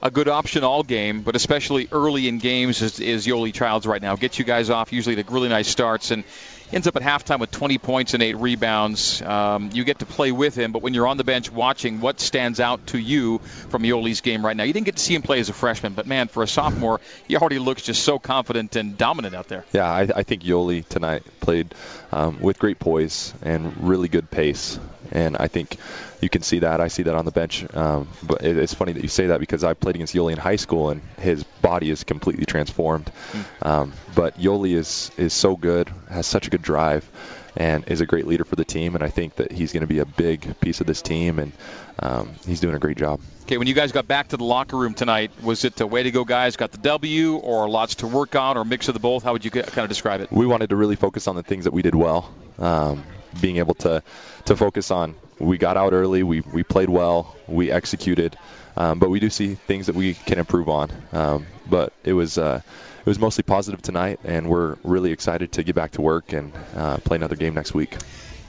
a 0.04 0.12
good 0.12 0.28
option 0.28 0.66
all 0.66 0.84
game, 0.84 1.22
but 1.22 1.34
especially 1.36 1.88
early 1.90 2.28
in 2.28 2.38
games 2.38 2.82
is, 2.82 3.00
is 3.00 3.26
Yoeli 3.26 3.54
Childs 3.54 3.88
right 3.88 4.02
now. 4.02 4.18
Gets 4.18 4.38
you 4.38 4.44
guys 4.44 4.70
off 4.70 4.92
usually 4.92 5.16
to 5.16 5.24
really 5.32 5.48
nice 5.48 5.70
starts 5.70 6.12
and 6.12 6.26
ends 6.74 6.88
up 6.88 6.98
at 6.98 7.02
halftime 7.02 7.40
with 7.40 7.52
20 7.52 7.78
points 7.78 8.14
and 8.14 8.22
eight 8.22 8.36
rebounds. 8.36 9.22
Um, 9.22 9.70
you 9.74 9.86
get 9.86 10.00
to 10.00 10.06
play 10.06 10.34
with 10.34 10.56
him, 10.56 10.74
but 10.74 10.82
when 10.82 10.94
you're 10.94 11.08
on 11.08 11.16
the 11.16 11.24
bench 11.24 11.50
watching, 11.50 12.02
what 12.02 12.20
stands 12.20 12.60
out 12.60 12.86
to 12.88 12.98
you 12.98 13.40
from 13.70 13.84
Yoeli's 13.84 14.20
game 14.20 14.46
right 14.46 14.58
now? 14.58 14.64
You 14.64 14.74
didn't 14.74 14.88
get 14.88 14.98
to 14.98 15.02
see 15.02 15.16
him 15.16 15.22
play 15.22 15.40
as 15.40 15.48
a 15.48 15.54
freshman, 15.54 15.94
but 15.94 16.06
man, 16.06 16.28
for 16.28 16.44
a 16.44 16.48
sophomore, 16.48 17.00
he 17.26 17.38
already 17.38 17.60
looks 17.60 17.84
just 17.84 18.04
so 18.04 18.20
confident 18.20 18.76
and 18.76 18.98
dominant 18.98 19.36
out 19.36 19.48
there. 19.48 19.64
Yeah, 19.72 19.90
I, 19.90 20.02
I 20.14 20.24
think 20.24 20.44
Yoeli 20.44 20.86
tonight 20.86 21.24
played 21.40 21.74
um, 22.12 22.42
with 22.42 22.60
great 22.60 22.80
poise 22.80 23.34
and 23.42 23.88
really 23.88 24.10
good 24.10 24.30
pace, 24.30 24.80
and 25.14 25.38
I 25.38 25.48
think 25.48 25.78
you 26.22 26.28
can 26.28 26.42
see 26.42 26.60
that. 26.60 26.82
I 26.82 26.90
see 26.90 27.04
that 27.04 27.16
on 27.16 27.24
the 27.24 27.32
bench. 27.32 27.66
Um, 27.74 28.10
but 28.24 28.44
it, 28.44 28.58
it's 28.58 28.74
funny 28.74 28.94
that 28.94 29.04
you 29.04 29.10
say 29.10 29.28
that 29.28 29.40
because 29.40 29.64
I 29.64 29.76
played 29.76 29.96
against 29.96 30.14
Yoeli 30.14 30.34
in 30.34 30.40
high 30.40 30.58
school, 30.58 30.90
and 30.90 31.02
his 31.20 31.44
body 31.44 31.90
is 31.90 32.04
completely 32.04 32.46
transformed. 32.46 33.12
Mm. 33.32 33.66
Um, 33.66 33.94
but 34.16 34.38
Yoeli 34.40 34.74
is 34.74 35.12
is 35.18 35.34
so 35.34 35.56
good, 35.56 35.90
has 36.10 36.26
such 36.26 36.48
a 36.48 36.50
good 36.50 36.64
drive, 36.64 37.08
and 37.56 37.88
is 37.88 38.02
a 38.02 38.06
great 38.06 38.26
leader 38.26 38.44
for 38.44 38.56
the 38.56 38.66
team. 38.66 38.96
And 38.96 39.04
I 39.04 39.10
think 39.10 39.36
that 39.36 39.52
he's 39.52 39.72
going 39.72 39.82
to 39.82 39.88
be 39.88 40.00
a 40.00 40.06
big 40.06 40.60
piece 40.60 40.82
of 40.82 40.88
this 40.88 41.02
team, 41.02 41.38
and 41.38 41.52
um, 42.00 42.32
he's 42.46 42.60
doing 42.60 42.76
a 42.76 42.80
great 42.80 42.98
job. 42.98 43.22
Okay, 43.44 43.58
when 43.58 43.68
you 43.68 43.74
guys 43.76 43.92
got 43.92 44.08
back 44.08 44.30
to 44.30 44.38
the 44.38 44.46
locker 44.46 44.78
room 44.78 44.96
tonight, 44.96 45.32
was 45.44 45.64
it 45.64 45.80
a 45.80 45.86
way 45.86 46.02
to 46.02 46.12
go, 46.12 46.24
guys? 46.24 46.56
Got 46.56 46.72
the 46.72 46.78
W, 46.80 47.36
or 47.36 47.70
lots 47.70 47.96
to 47.96 48.08
work 48.08 48.36
on, 48.36 48.58
or 48.58 48.66
mix 48.66 48.88
of 48.88 48.96
the 48.96 49.00
both? 49.00 49.24
How 49.24 49.34
would 49.34 49.46
you 49.46 49.52
kind 49.52 49.78
of 49.78 49.90
describe 49.90 50.22
it? 50.22 50.32
We 50.32 50.48
wanted 50.48 50.70
to 50.70 50.76
really 50.76 50.96
focus 50.96 51.28
on 51.28 51.36
the 51.36 51.44
things 51.44 51.66
that 51.66 51.74
we 51.74 51.84
did 51.84 51.94
well. 51.94 52.34
Um, 52.58 53.04
being 53.42 53.58
able 53.58 53.76
to 53.76 54.04
to 54.46 54.56
focus 54.56 54.92
on 54.92 55.16
we 55.40 55.58
got 55.58 55.78
out 55.78 55.94
early, 55.94 56.24
we, 56.24 56.42
we 56.42 56.64
played 56.64 56.90
well, 56.90 57.36
we 57.48 57.72
executed, 57.72 58.38
um, 58.78 59.00
but 59.00 59.10
we 59.10 59.20
do 59.20 59.30
see 59.30 59.56
things 59.56 59.88
that 59.88 59.96
we 59.96 60.14
can 60.14 60.40
improve 60.40 60.70
on. 60.70 60.92
Um, 61.12 61.46
but 61.70 61.94
it 62.04 62.14
was 62.14 62.38
uh, 62.38 62.62
it 63.00 63.06
was 63.06 63.20
mostly 63.20 63.44
positive 63.44 63.82
tonight, 63.82 64.20
and 64.24 64.50
we're 64.50 64.78
really 64.84 65.12
excited 65.12 65.52
to 65.54 65.64
get 65.64 65.76
back 65.76 65.92
to 65.92 66.02
work 66.02 66.34
and 66.34 66.54
uh, 66.76 66.98
play 66.98 67.16
another 67.16 67.36
game 67.36 67.54
next 67.54 67.74
week. 67.74 67.98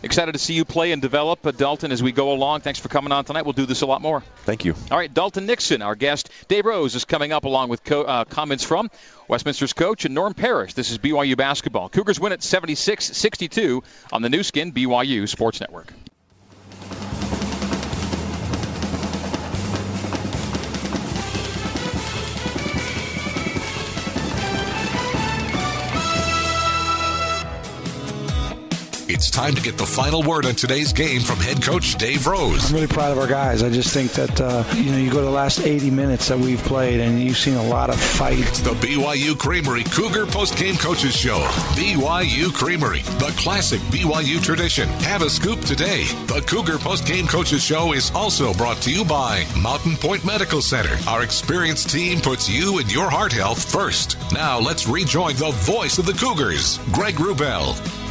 Excited 0.05 0.33
to 0.33 0.39
see 0.39 0.53
you 0.53 0.67
play 0.67 0.93
and 0.93 1.01
develop, 1.01 1.47
uh, 1.47 1.51
Dalton, 1.51 1.91
as 1.91 2.03
we 2.03 2.13
go 2.13 2.33
along. 2.33 2.61
Thanks 2.61 2.79
for 2.79 2.89
coming 2.89 3.11
on 3.11 3.25
tonight. 3.25 3.47
We'll 3.47 3.55
do 3.55 3.65
this 3.65 3.81
a 3.81 3.87
lot 3.87 4.03
more. 4.03 4.21
Thank 4.45 4.67
you. 4.67 4.75
All 4.91 4.99
right, 4.99 5.13
Dalton 5.13 5.47
Nixon, 5.47 5.81
our 5.81 5.95
guest. 5.95 6.29
Dave 6.47 6.67
Rose 6.67 6.95
is 6.95 7.07
coming 7.07 7.33
up 7.33 7.45
along 7.45 7.71
with 7.71 7.83
co- 7.83 8.03
uh, 8.03 8.25
comments 8.27 8.65
from 8.65 8.91
Westminster's 9.29 9.73
coach 9.73 10.05
and 10.05 10.15
Norm 10.15 10.35
Parrish. 10.35 10.75
This 10.75 10.91
is 10.91 10.99
BYU 10.99 11.39
basketball. 11.39 11.89
Cougars 11.89 12.21
win 12.21 12.33
at 12.33 12.43
76 12.43 13.03
62 13.17 13.83
on 14.13 14.21
the 14.21 14.29
Nu 14.29 14.43
Skin 14.43 14.73
BYU 14.73 15.27
Sports 15.27 15.61
Network. 15.61 15.91
It's 29.15 29.31
time 29.31 29.55
to 29.55 29.63
get 29.63 29.79
the 29.79 29.87
final 29.87 30.25
word 30.25 30.45
on 30.45 30.57
today's 30.57 30.93
game 30.93 31.21
from 31.21 31.37
head 31.37 31.63
coach 31.63 31.95
Dave 31.95 32.27
Rose. 32.27 32.69
I'm 32.69 32.75
really 32.75 32.89
proud 32.89 33.13
of 33.13 33.19
our 33.19 33.29
guys. 33.29 33.63
I 33.63 33.71
just 33.71 33.95
think 33.95 34.11
that, 34.15 34.41
uh, 34.41 34.65
you 34.75 34.91
know, 34.91 34.97
you 34.97 35.09
go 35.09 35.19
to 35.19 35.25
the 35.25 35.31
last 35.31 35.61
80 35.61 35.89
minutes 35.93 36.27
that 36.27 36.37
we've 36.37 36.59
played 36.59 36.99
and 36.99 37.23
you've 37.23 37.39
seen 37.39 37.55
a 37.55 37.63
lot 37.63 37.91
of 37.91 38.01
fight. 38.01 38.41
It's 38.41 38.59
the 38.59 38.73
BYU 38.73 39.39
Creamery 39.39 39.85
Cougar 39.85 40.27
Post 40.27 40.59
Game 40.59 40.75
Coaches 40.75 41.15
Show. 41.15 41.39
BYU 41.77 42.53
Creamery, 42.53 43.03
the 43.03 43.33
classic 43.37 43.81
BYU 43.83 44.43
tradition. 44.43 44.89
Have 45.05 45.23
a 45.23 45.31
scoop 45.31 45.61
today. 45.61 46.03
The 46.27 46.43
Cougar 46.49 46.79
Post 46.79 47.07
Game 47.07 47.29
Coaches 47.29 47.63
Show 47.63 47.93
is 47.93 48.11
also 48.17 48.53
brought 48.55 48.79
to 48.79 48.93
you 48.93 49.05
by 49.05 49.47
Mountain 49.63 49.95
Point 49.99 50.25
Medical 50.25 50.61
Center. 50.61 50.99
Our 51.09 51.23
experienced 51.23 51.89
team 51.89 52.21
puts 52.21 52.49
you 52.49 52.79
and 52.79 52.91
your 52.91 53.09
heart 53.09 53.33
health 53.33 53.71
first. 53.71 54.17
Now 54.33 54.59
let's 54.59 54.89
rejoin 54.89 55.37
the 55.37 55.53
voice 55.53 55.99
of 55.99 56.07
the 56.07 56.15
Cougars, 56.15 56.81
Greg 56.91 57.15
Wrubell. 57.15 58.04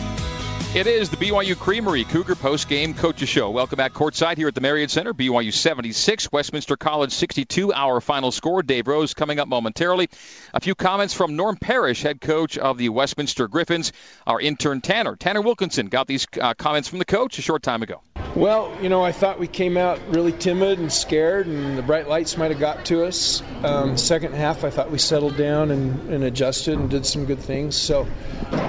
It 0.76 0.88
is 0.88 1.12
the 1.12 1.18
BYU 1.18 1.56
Creamery 1.56 2.04
Cougar 2.04 2.34
Post 2.34 2.68
Game 2.68 2.96
Coaches 2.96 3.30
Show. 3.30 3.52
Welcome 3.52 3.78
back 3.78 3.94
courtside 3.94 4.38
here 4.38 4.48
at 4.48 4.56
the 4.56 4.62
Marriott 4.62 4.90
Center. 4.90 5.14
BYU 5.14 5.54
76, 5.54 6.32
Westminster 6.32 6.78
College 6.78 7.12
62. 7.12 7.72
Our 7.72 8.02
final 8.02 8.32
score. 8.32 8.64
Dave 8.64 8.88
Rose 8.88 9.14
coming 9.14 9.40
up 9.40 9.48
momentarily. 9.48 10.10
A 10.52 10.60
few 10.60 10.74
comments 10.74 11.14
from 11.14 11.36
Norm 11.36 11.58
Parrish, 11.58 12.02
head 12.02 12.20
coach 12.20 12.58
of 12.58 12.80
the 12.80 12.90
Westminster 12.90 13.48
Griffins. 13.48 13.94
Our 14.26 14.42
intern 14.42 14.82
Tanner 14.82 15.16
Tanner 15.16 15.42
Wilkinson 15.42 15.90
got 15.90 16.08
these 16.08 16.26
uh, 16.42 16.56
comments 16.56 16.90
from 16.90 16.98
the 16.98 17.06
coach 17.06 17.38
a 17.38 17.44
short 17.44 17.62
time 17.62 17.84
ago. 17.84 18.02
Well, 18.36 18.76
you 18.82 18.90
know, 18.90 19.04
I 19.04 19.12
thought 19.12 19.38
we 19.38 19.48
came 19.48 19.78
out 19.78 20.00
really 20.08 20.32
timid 20.32 20.80
and 20.80 20.92
scared, 20.92 21.46
and 21.46 21.78
the 21.78 21.84
bright 21.84 22.10
lights 22.10 22.36
might 22.36 22.50
have 22.50 22.60
got 22.60 22.86
to 22.86 23.06
us. 23.06 23.44
Um, 23.64 23.96
second 23.96 24.34
half, 24.34 24.64
I 24.64 24.72
thought 24.72 24.90
we 24.90 24.98
settled 24.98 25.38
down 25.38 25.70
and, 25.70 26.10
and 26.12 26.24
adjusted 26.24 26.80
and 26.80 26.90
did 26.90 27.06
some 27.06 27.26
good 27.26 27.42
things. 27.42 27.76
So, 27.76 28.08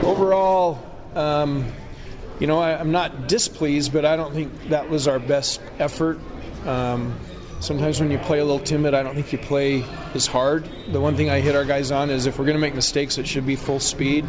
overall. 0.02 0.90
Um, 1.14 1.72
you 2.40 2.46
know, 2.46 2.58
I, 2.58 2.80
am 2.80 2.92
not 2.92 3.28
displeased, 3.28 3.92
but 3.92 4.04
I 4.04 4.16
don't 4.16 4.34
think 4.34 4.68
that 4.68 4.88
was 4.88 5.08
our 5.08 5.18
best 5.18 5.60
effort. 5.78 6.18
Um, 6.66 7.18
sometimes 7.60 8.00
when 8.00 8.10
you 8.10 8.18
play 8.18 8.40
a 8.40 8.44
little 8.44 8.64
timid, 8.64 8.94
I 8.94 9.02
don't 9.02 9.14
think 9.14 9.32
you 9.32 9.38
play 9.38 9.84
as 10.14 10.26
hard. 10.26 10.68
The 10.88 11.00
one 11.00 11.16
thing 11.16 11.30
I 11.30 11.40
hit 11.40 11.54
our 11.54 11.64
guys 11.64 11.90
on 11.90 12.10
is 12.10 12.26
if 12.26 12.38
we're 12.38 12.44
going 12.44 12.56
to 12.56 12.60
make 12.60 12.74
mistakes, 12.74 13.18
it 13.18 13.26
should 13.26 13.46
be 13.46 13.56
full 13.56 13.80
speed. 13.80 14.24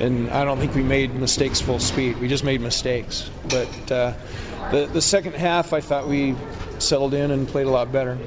And 0.00 0.30
I 0.30 0.44
don't 0.44 0.58
think 0.58 0.74
we 0.74 0.82
made 0.82 1.14
mistakes 1.14 1.60
full 1.60 1.78
speed. 1.78 2.18
We 2.18 2.28
just 2.28 2.42
made 2.42 2.62
mistakes. 2.62 3.28
But 3.42 3.92
uh, 3.92 4.14
the 4.70 4.88
the 4.90 5.02
second 5.02 5.34
half, 5.34 5.74
I 5.74 5.80
thought 5.80 6.08
we 6.08 6.36
settled 6.78 7.12
in 7.12 7.30
and 7.30 7.46
played 7.46 7.66
a 7.66 7.70
lot 7.70 7.92
better. 7.92 8.18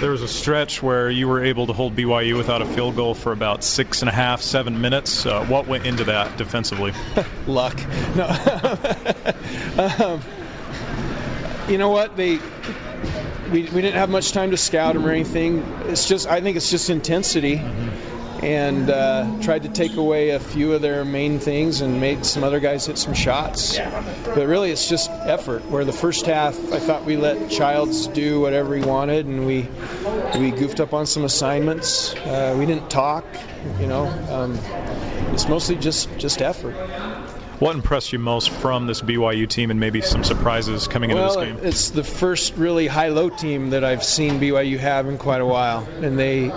There 0.00 0.10
was 0.10 0.22
a 0.22 0.28
stretch 0.28 0.82
where 0.82 1.10
you 1.10 1.28
were 1.28 1.44
able 1.44 1.66
to 1.66 1.72
hold 1.72 1.94
BYU 1.94 2.36
without 2.36 2.62
a 2.62 2.66
field 2.66 2.96
goal 2.96 3.14
for 3.14 3.32
about 3.32 3.62
six 3.62 4.00
and 4.00 4.08
a 4.08 4.12
half, 4.12 4.40
seven 4.40 4.80
minutes. 4.80 5.26
Uh, 5.26 5.44
what 5.44 5.66
went 5.66 5.86
into 5.86 6.04
that 6.04 6.38
defensively? 6.38 6.92
Luck. 7.46 7.78
No. 8.16 8.26
um, 9.78 10.22
you 11.68 11.76
know 11.76 11.90
what? 11.90 12.16
They 12.16 12.38
we, 13.50 13.62
we 13.62 13.82
didn't 13.82 13.94
have 13.94 14.08
much 14.10 14.32
time 14.32 14.52
to 14.52 14.56
scout 14.56 14.94
them 14.94 15.06
or 15.06 15.10
anything. 15.10 15.58
It's 15.86 16.08
just 16.08 16.26
I 16.26 16.40
think 16.40 16.56
it's 16.56 16.70
just 16.70 16.88
intensity. 16.88 17.56
Mm-hmm 17.56 18.19
and 18.42 18.88
uh, 18.88 19.40
tried 19.42 19.64
to 19.64 19.68
take 19.68 19.96
away 19.96 20.30
a 20.30 20.40
few 20.40 20.72
of 20.72 20.82
their 20.82 21.04
main 21.04 21.38
things 21.38 21.80
and 21.80 22.00
made 22.00 22.24
some 22.24 22.42
other 22.42 22.60
guys 22.60 22.86
hit 22.86 22.98
some 22.98 23.14
shots. 23.14 23.78
But 23.78 24.46
really, 24.46 24.70
it's 24.70 24.88
just 24.88 25.10
effort. 25.10 25.64
Where 25.66 25.84
the 25.84 25.92
first 25.92 26.26
half, 26.26 26.56
I 26.72 26.78
thought 26.78 27.04
we 27.04 27.16
let 27.16 27.50
Childs 27.50 28.06
do 28.06 28.40
whatever 28.40 28.74
he 28.74 28.82
wanted, 28.82 29.26
and 29.26 29.46
we 29.46 29.68
we 30.38 30.50
goofed 30.50 30.80
up 30.80 30.94
on 30.94 31.06
some 31.06 31.24
assignments. 31.24 32.14
Uh, 32.14 32.56
we 32.58 32.66
didn't 32.66 32.90
talk. 32.90 33.24
You 33.78 33.86
know, 33.86 34.06
um, 34.30 34.58
it's 35.32 35.48
mostly 35.48 35.76
just 35.76 36.08
just 36.18 36.40
effort. 36.40 36.74
What 37.60 37.76
impressed 37.76 38.14
you 38.14 38.18
most 38.18 38.48
from 38.48 38.86
this 38.86 39.02
BYU 39.02 39.46
team 39.46 39.70
and 39.70 39.78
maybe 39.78 40.00
some 40.00 40.24
surprises 40.24 40.88
coming 40.88 41.12
well, 41.12 41.38
into 41.38 41.44
this 41.44 41.60
game? 41.60 41.68
It's 41.68 41.90
the 41.90 42.02
first 42.02 42.56
really 42.56 42.86
high-low 42.86 43.28
team 43.28 43.70
that 43.70 43.84
I've 43.84 44.02
seen 44.02 44.40
BYU 44.40 44.78
have 44.78 45.06
in 45.08 45.18
quite 45.18 45.42
a 45.42 45.46
while, 45.46 45.86
and 46.00 46.18
they 46.18 46.50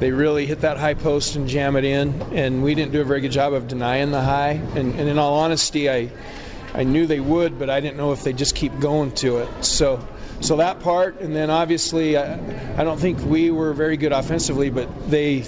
they 0.00 0.10
really 0.10 0.46
hit 0.46 0.62
that 0.62 0.78
high 0.78 0.94
post 0.94 1.36
and 1.36 1.48
jam 1.48 1.76
it 1.76 1.84
in, 1.84 2.20
and 2.32 2.62
we 2.64 2.74
didn't 2.74 2.92
do 2.92 3.00
a 3.00 3.04
very 3.04 3.20
good 3.20 3.30
job 3.30 3.52
of 3.52 3.68
denying 3.68 4.10
the 4.10 4.20
high. 4.20 4.60
And, 4.74 4.94
and 4.94 5.08
in 5.08 5.18
all 5.18 5.38
honesty, 5.40 5.88
I 5.88 6.10
I 6.74 6.84
knew 6.84 7.06
they 7.06 7.20
would, 7.20 7.58
but 7.58 7.68
I 7.70 7.80
didn't 7.80 7.96
know 7.96 8.12
if 8.12 8.24
they 8.24 8.32
just 8.32 8.54
keep 8.54 8.78
going 8.80 9.12
to 9.16 9.38
it. 9.38 9.64
So 9.64 10.06
so 10.40 10.56
that 10.56 10.80
part, 10.80 11.20
and 11.20 11.36
then 11.36 11.50
obviously 11.50 12.16
I, 12.16 12.34
I 12.80 12.84
don't 12.84 12.98
think 12.98 13.20
we 13.20 13.50
were 13.50 13.72
very 13.74 13.96
good 13.96 14.12
offensively, 14.12 14.70
but 14.70 15.10
they 15.10 15.44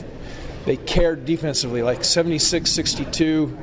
they 0.66 0.76
cared 0.76 1.24
defensively, 1.24 1.82
like 1.82 2.00
76-62 2.00 3.58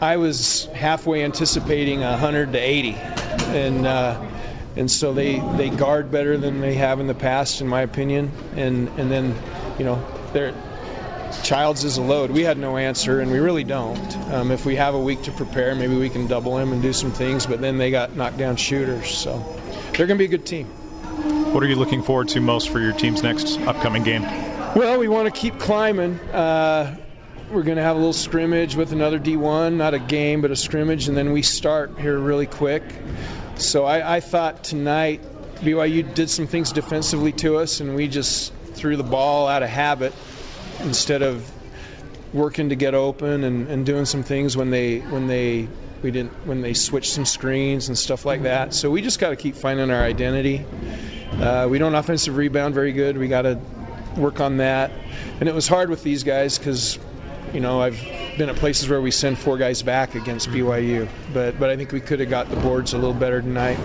I 0.00 0.16
was 0.16 0.64
halfway 0.72 1.24
anticipating 1.24 2.00
100 2.00 2.52
to 2.52 2.58
80, 2.58 2.94
and 2.94 3.86
uh, 3.86 4.26
and 4.74 4.90
so 4.90 5.12
they 5.12 5.38
they 5.56 5.68
guard 5.68 6.10
better 6.10 6.38
than 6.38 6.62
they 6.62 6.74
have 6.74 7.00
in 7.00 7.06
the 7.06 7.14
past, 7.14 7.60
in 7.60 7.68
my 7.68 7.82
opinion. 7.82 8.30
And 8.56 8.88
and 8.98 9.10
then, 9.10 9.34
you 9.80 9.86
know, 9.86 10.04
their 10.34 10.52
Childs 11.42 11.84
is 11.84 11.96
a 11.96 12.02
load. 12.02 12.30
We 12.30 12.42
had 12.42 12.58
no 12.58 12.76
answer, 12.76 13.20
and 13.20 13.30
we 13.30 13.38
really 13.38 13.64
don't. 13.64 14.16
Um, 14.30 14.50
if 14.50 14.66
we 14.66 14.76
have 14.76 14.94
a 14.94 15.00
week 15.00 15.22
to 15.22 15.32
prepare, 15.32 15.74
maybe 15.74 15.96
we 15.96 16.10
can 16.10 16.26
double 16.26 16.58
him 16.58 16.72
and 16.72 16.82
do 16.82 16.92
some 16.92 17.12
things. 17.12 17.46
But 17.46 17.62
then 17.62 17.78
they 17.78 17.90
got 17.90 18.14
knockdown 18.14 18.56
shooters, 18.56 19.08
so 19.08 19.38
they're 19.92 20.06
going 20.06 20.18
to 20.18 20.22
be 20.22 20.26
a 20.26 20.28
good 20.28 20.44
team. 20.44 20.66
What 21.54 21.62
are 21.62 21.66
you 21.66 21.76
looking 21.76 22.02
forward 22.02 22.28
to 22.28 22.40
most 22.42 22.68
for 22.68 22.78
your 22.78 22.92
team's 22.92 23.22
next 23.22 23.58
upcoming 23.60 24.02
game? 24.02 24.20
Well, 24.22 24.98
we 24.98 25.08
want 25.08 25.32
to 25.34 25.40
keep 25.40 25.58
climbing. 25.58 26.20
Uh, 26.20 26.98
we're 27.50 27.62
going 27.62 27.78
to 27.78 27.82
have 27.82 27.96
a 27.96 27.98
little 27.98 28.12
scrimmage 28.12 28.76
with 28.76 28.92
another 28.92 29.18
D1, 29.18 29.76
not 29.76 29.94
a 29.94 29.98
game, 29.98 30.42
but 30.42 30.50
a 30.50 30.56
scrimmage, 30.56 31.08
and 31.08 31.16
then 31.16 31.32
we 31.32 31.40
start 31.40 31.98
here 31.98 32.18
really 32.18 32.46
quick. 32.46 32.82
So 33.54 33.86
I, 33.86 34.16
I 34.16 34.20
thought 34.20 34.62
tonight 34.62 35.22
BYU 35.60 36.14
did 36.14 36.28
some 36.28 36.48
things 36.48 36.70
defensively 36.70 37.32
to 37.32 37.56
us, 37.56 37.80
and 37.80 37.94
we 37.94 38.08
just 38.08 38.52
threw 38.74 38.96
the 38.96 39.02
ball 39.02 39.48
out 39.48 39.62
of 39.62 39.68
habit 39.68 40.14
instead 40.80 41.22
of 41.22 41.48
working 42.32 42.68
to 42.68 42.76
get 42.76 42.94
open 42.94 43.44
and, 43.44 43.68
and 43.68 43.86
doing 43.86 44.04
some 44.04 44.22
things 44.22 44.56
when 44.56 44.70
they 44.70 45.00
when 45.00 45.26
they 45.26 45.68
we 46.02 46.10
didn't 46.10 46.32
when 46.46 46.60
they 46.60 46.74
switched 46.74 47.12
some 47.12 47.24
screens 47.26 47.88
and 47.88 47.98
stuff 47.98 48.24
like 48.24 48.42
that. 48.42 48.72
So 48.74 48.90
we 48.90 49.02
just 49.02 49.18
got 49.18 49.30
to 49.30 49.36
keep 49.36 49.56
finding 49.56 49.90
our 49.90 50.02
identity. 50.02 50.64
Uh, 51.40 51.68
we 51.70 51.78
don't 51.78 51.94
offensive 51.94 52.36
rebound 52.36 52.74
very 52.74 52.92
good. 52.92 53.18
We 53.18 53.28
got 53.28 53.42
to 53.42 53.58
work 54.16 54.40
on 54.40 54.58
that. 54.58 54.90
And 55.40 55.48
it 55.48 55.54
was 55.54 55.68
hard 55.68 55.90
with 55.90 56.02
these 56.02 56.24
guys 56.24 56.58
because 56.58 56.98
you 57.52 57.60
know, 57.60 57.80
I've 57.80 58.00
been 58.38 58.48
at 58.48 58.56
places 58.56 58.88
where 58.88 59.00
we 59.00 59.10
send 59.10 59.38
four 59.38 59.58
guys 59.58 59.82
back 59.82 60.14
against 60.14 60.48
BYU, 60.50 61.08
but 61.32 61.58
but 61.58 61.70
I 61.70 61.76
think 61.76 61.92
we 61.92 62.00
could 62.00 62.20
have 62.20 62.30
got 62.30 62.48
the 62.48 62.56
boards 62.56 62.92
a 62.92 62.98
little 62.98 63.14
better 63.14 63.42
tonight. 63.42 63.78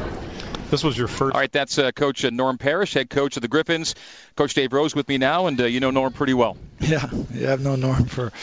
This 0.76 0.84
was 0.84 0.98
your 0.98 1.08
first. 1.08 1.34
All 1.34 1.40
right, 1.40 1.50
that's 1.50 1.80
uh, 1.80 1.94
Coach 1.94 2.26
uh, 2.26 2.32
Norm 2.32 2.58
Parrish, 2.58 2.96
head 2.96 3.10
coach 3.10 3.38
of 3.38 3.42
the 3.42 3.48
Griffins. 3.48 3.96
Coach 4.36 4.56
Dave 4.56 4.74
Rose 4.74 4.94
with 4.94 5.08
me 5.08 5.18
now, 5.18 5.48
and 5.48 5.62
uh, 5.62 5.68
you 5.68 5.80
know 5.80 5.90
Norm 5.90 6.12
pretty 6.12 6.34
well. 6.34 6.58
Yeah, 6.82 7.10
yeah, 7.34 7.54
I've 7.54 7.62
known 7.62 7.80
Norm 7.80 8.04
for 8.04 8.34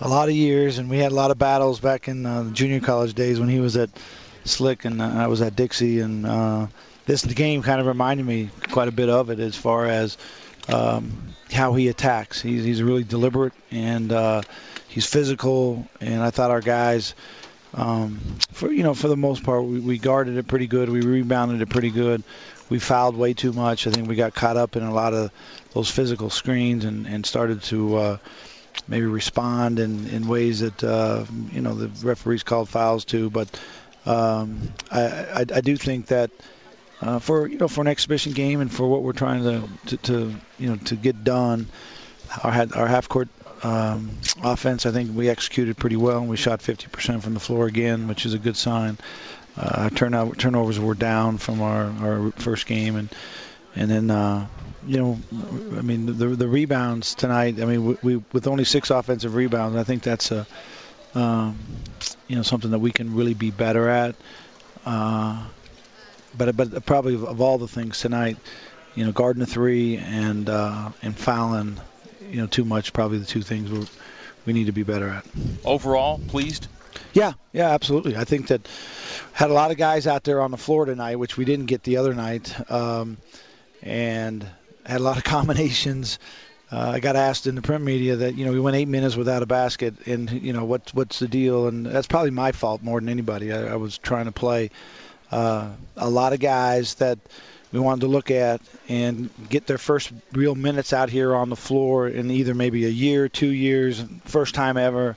a 0.00 0.08
lot 0.08 0.30
of 0.30 0.34
years, 0.34 0.78
and 0.78 0.88
we 0.88 0.96
had 0.96 1.12
a 1.12 1.14
lot 1.14 1.30
of 1.30 1.38
battles 1.38 1.78
back 1.78 2.08
in 2.08 2.24
uh, 2.24 2.50
junior 2.52 2.80
college 2.80 3.12
days 3.12 3.38
when 3.38 3.50
he 3.50 3.60
was 3.60 3.76
at 3.76 3.90
Slick 4.44 4.86
and 4.86 5.02
uh, 5.02 5.04
I 5.04 5.26
was 5.26 5.42
at 5.42 5.56
Dixie, 5.56 6.00
and 6.00 6.24
uh, 6.24 6.68
this 7.04 7.22
game 7.26 7.60
kind 7.60 7.82
of 7.82 7.86
reminded 7.86 8.24
me 8.24 8.48
quite 8.70 8.88
a 8.88 8.92
bit 8.92 9.10
of 9.10 9.28
it 9.28 9.38
as 9.38 9.54
far 9.54 9.84
as 9.84 10.16
um, 10.68 11.34
how 11.52 11.74
he 11.74 11.88
attacks. 11.88 12.40
He's 12.40 12.64
he's 12.64 12.82
really 12.82 13.04
deliberate 13.04 13.52
and 13.70 14.10
uh, 14.10 14.40
he's 14.88 15.04
physical. 15.04 15.86
And 16.00 16.22
I 16.22 16.30
thought 16.30 16.50
our 16.50 16.62
guys, 16.62 17.14
um, 17.74 18.18
for 18.52 18.72
you 18.72 18.82
know, 18.82 18.94
for 18.94 19.08
the 19.08 19.16
most 19.16 19.42
part, 19.42 19.64
we, 19.64 19.80
we 19.80 19.98
guarded 19.98 20.36
it 20.36 20.46
pretty 20.46 20.66
good. 20.66 20.88
We 20.88 21.02
rebounded 21.02 21.60
it 21.60 21.68
pretty 21.68 21.90
good. 21.90 22.22
We 22.70 22.78
fouled 22.78 23.16
way 23.16 23.34
too 23.34 23.52
much. 23.52 23.86
I 23.86 23.90
think 23.90 24.08
we 24.08 24.14
got 24.16 24.34
caught 24.34 24.56
up 24.56 24.76
in 24.76 24.82
a 24.82 24.92
lot 24.92 25.14
of 25.14 25.30
those 25.72 25.90
physical 25.90 26.30
screens 26.30 26.84
and, 26.84 27.06
and 27.06 27.24
started 27.24 27.62
to 27.64 27.96
uh, 27.96 28.18
maybe 28.86 29.06
respond 29.06 29.78
in, 29.78 30.06
in 30.08 30.28
ways 30.28 30.60
that 30.60 30.82
uh, 30.82 31.24
you 31.52 31.60
know 31.60 31.74
the 31.74 31.88
referees 32.06 32.42
called 32.42 32.68
fouls 32.68 33.04
to. 33.06 33.30
But 33.30 33.48
um, 34.06 34.72
I, 34.90 35.02
I, 35.02 35.44
I 35.54 35.60
do 35.60 35.76
think 35.76 36.06
that 36.06 36.30
uh, 37.00 37.18
for 37.18 37.46
you 37.46 37.58
know 37.58 37.68
for 37.68 37.80
an 37.82 37.86
exhibition 37.88 38.32
game 38.32 38.60
and 38.60 38.72
for 38.72 38.86
what 38.88 39.02
we're 39.02 39.12
trying 39.12 39.42
to 39.44 39.68
to, 39.86 39.96
to 39.98 40.34
you 40.58 40.70
know 40.70 40.76
to 40.76 40.96
get 40.96 41.24
done. 41.24 41.66
Our 42.42 42.66
our 42.74 42.86
half 42.86 43.08
court 43.08 43.28
um, 43.62 44.10
offense, 44.42 44.86
I 44.86 44.90
think 44.90 45.16
we 45.16 45.28
executed 45.28 45.76
pretty 45.76 45.96
well. 45.96 46.18
And 46.18 46.28
we 46.28 46.36
shot 46.36 46.60
50% 46.60 47.22
from 47.22 47.34
the 47.34 47.40
floor 47.40 47.66
again, 47.66 48.08
which 48.08 48.26
is 48.26 48.34
a 48.34 48.38
good 48.38 48.56
sign. 48.56 48.98
Uh, 49.56 49.90
turnovers 49.90 50.78
were 50.78 50.94
down 50.94 51.38
from 51.38 51.60
our, 51.60 51.84
our 52.00 52.30
first 52.32 52.66
game, 52.66 52.94
and 52.94 53.08
and 53.74 53.90
then 53.90 54.10
uh, 54.10 54.46
you 54.86 54.98
know, 54.98 55.18
I 55.76 55.82
mean 55.82 56.06
the 56.06 56.28
the 56.28 56.46
rebounds 56.46 57.16
tonight. 57.16 57.60
I 57.60 57.64
mean, 57.64 57.84
we, 57.84 57.96
we 58.02 58.22
with 58.32 58.46
only 58.46 58.64
six 58.64 58.90
offensive 58.90 59.34
rebounds, 59.34 59.76
I 59.76 59.82
think 59.82 60.04
that's 60.04 60.30
a 60.30 60.46
um, 61.14 61.58
you 62.28 62.36
know 62.36 62.42
something 62.42 62.70
that 62.70 62.78
we 62.78 62.92
can 62.92 63.16
really 63.16 63.34
be 63.34 63.50
better 63.50 63.88
at. 63.88 64.14
Uh, 64.86 65.44
but 66.36 66.56
but 66.56 66.86
probably 66.86 67.14
of, 67.14 67.40
all 67.40 67.58
the 67.58 67.68
things 67.68 68.00
tonight, 68.00 68.36
you 68.94 69.04
know, 69.04 69.12
Gardner 69.12 69.46
three 69.46 69.96
and 69.96 70.48
uh, 70.48 70.90
and 71.02 71.16
Fallon, 71.16 71.80
you 72.28 72.36
know, 72.36 72.46
too 72.46 72.64
much. 72.64 72.92
Probably 72.92 73.18
the 73.18 73.26
two 73.26 73.42
things 73.42 73.70
we 73.70 73.86
we 74.46 74.52
need 74.52 74.66
to 74.66 74.72
be 74.72 74.82
better 74.82 75.08
at. 75.08 75.26
Overall, 75.64 76.20
pleased. 76.28 76.68
Yeah, 77.12 77.34
yeah, 77.52 77.70
absolutely. 77.70 78.16
I 78.16 78.24
think 78.24 78.48
that 78.48 78.66
had 79.32 79.50
a 79.50 79.52
lot 79.52 79.70
of 79.70 79.76
guys 79.76 80.06
out 80.06 80.24
there 80.24 80.40
on 80.40 80.50
the 80.50 80.56
floor 80.56 80.84
tonight, 80.84 81.16
which 81.16 81.36
we 81.36 81.44
didn't 81.44 81.66
get 81.66 81.82
the 81.82 81.98
other 81.98 82.14
night, 82.14 82.70
um, 82.70 83.18
and 83.82 84.46
had 84.84 85.00
a 85.00 85.04
lot 85.04 85.16
of 85.16 85.24
combinations. 85.36 86.18
Uh, 86.70 86.92
I 86.94 87.00
got 87.00 87.16
asked 87.16 87.46
in 87.46 87.54
the 87.54 87.62
print 87.62 87.82
media 87.82 88.16
that 88.16 88.34
you 88.34 88.44
know 88.44 88.52
we 88.52 88.60
went 88.60 88.76
eight 88.76 88.88
minutes 88.88 89.16
without 89.16 89.42
a 89.42 89.46
basket, 89.46 90.06
and 90.06 90.30
you 90.30 90.52
know 90.52 90.64
what's 90.64 90.92
what's 90.92 91.18
the 91.18 91.28
deal? 91.28 91.66
And 91.68 91.86
that's 91.86 92.06
probably 92.06 92.30
my 92.30 92.52
fault 92.52 92.82
more 92.82 93.00
than 93.00 93.08
anybody. 93.08 93.52
I, 93.52 93.72
I 93.72 93.76
was 93.76 93.96
trying 93.98 94.26
to 94.26 94.32
play 94.32 94.70
uh, 95.30 95.70
a 95.96 96.08
lot 96.08 96.32
of 96.32 96.40
guys 96.40 96.94
that 96.96 97.18
we 97.72 97.78
wanted 97.80 98.02
to 98.02 98.06
look 98.08 98.30
at 98.30 98.60
and 98.88 99.30
get 99.48 99.66
their 99.66 99.78
first 99.78 100.10
real 100.32 100.54
minutes 100.54 100.92
out 100.92 101.10
here 101.10 101.34
on 101.34 101.50
the 101.50 101.56
floor 101.56 102.08
in 102.08 102.30
either 102.30 102.54
maybe 102.54 102.86
a 102.86 102.90
year, 102.90 103.28
two 103.28 103.50
years, 103.50 104.02
first 104.24 104.54
time 104.54 104.76
ever 104.76 105.16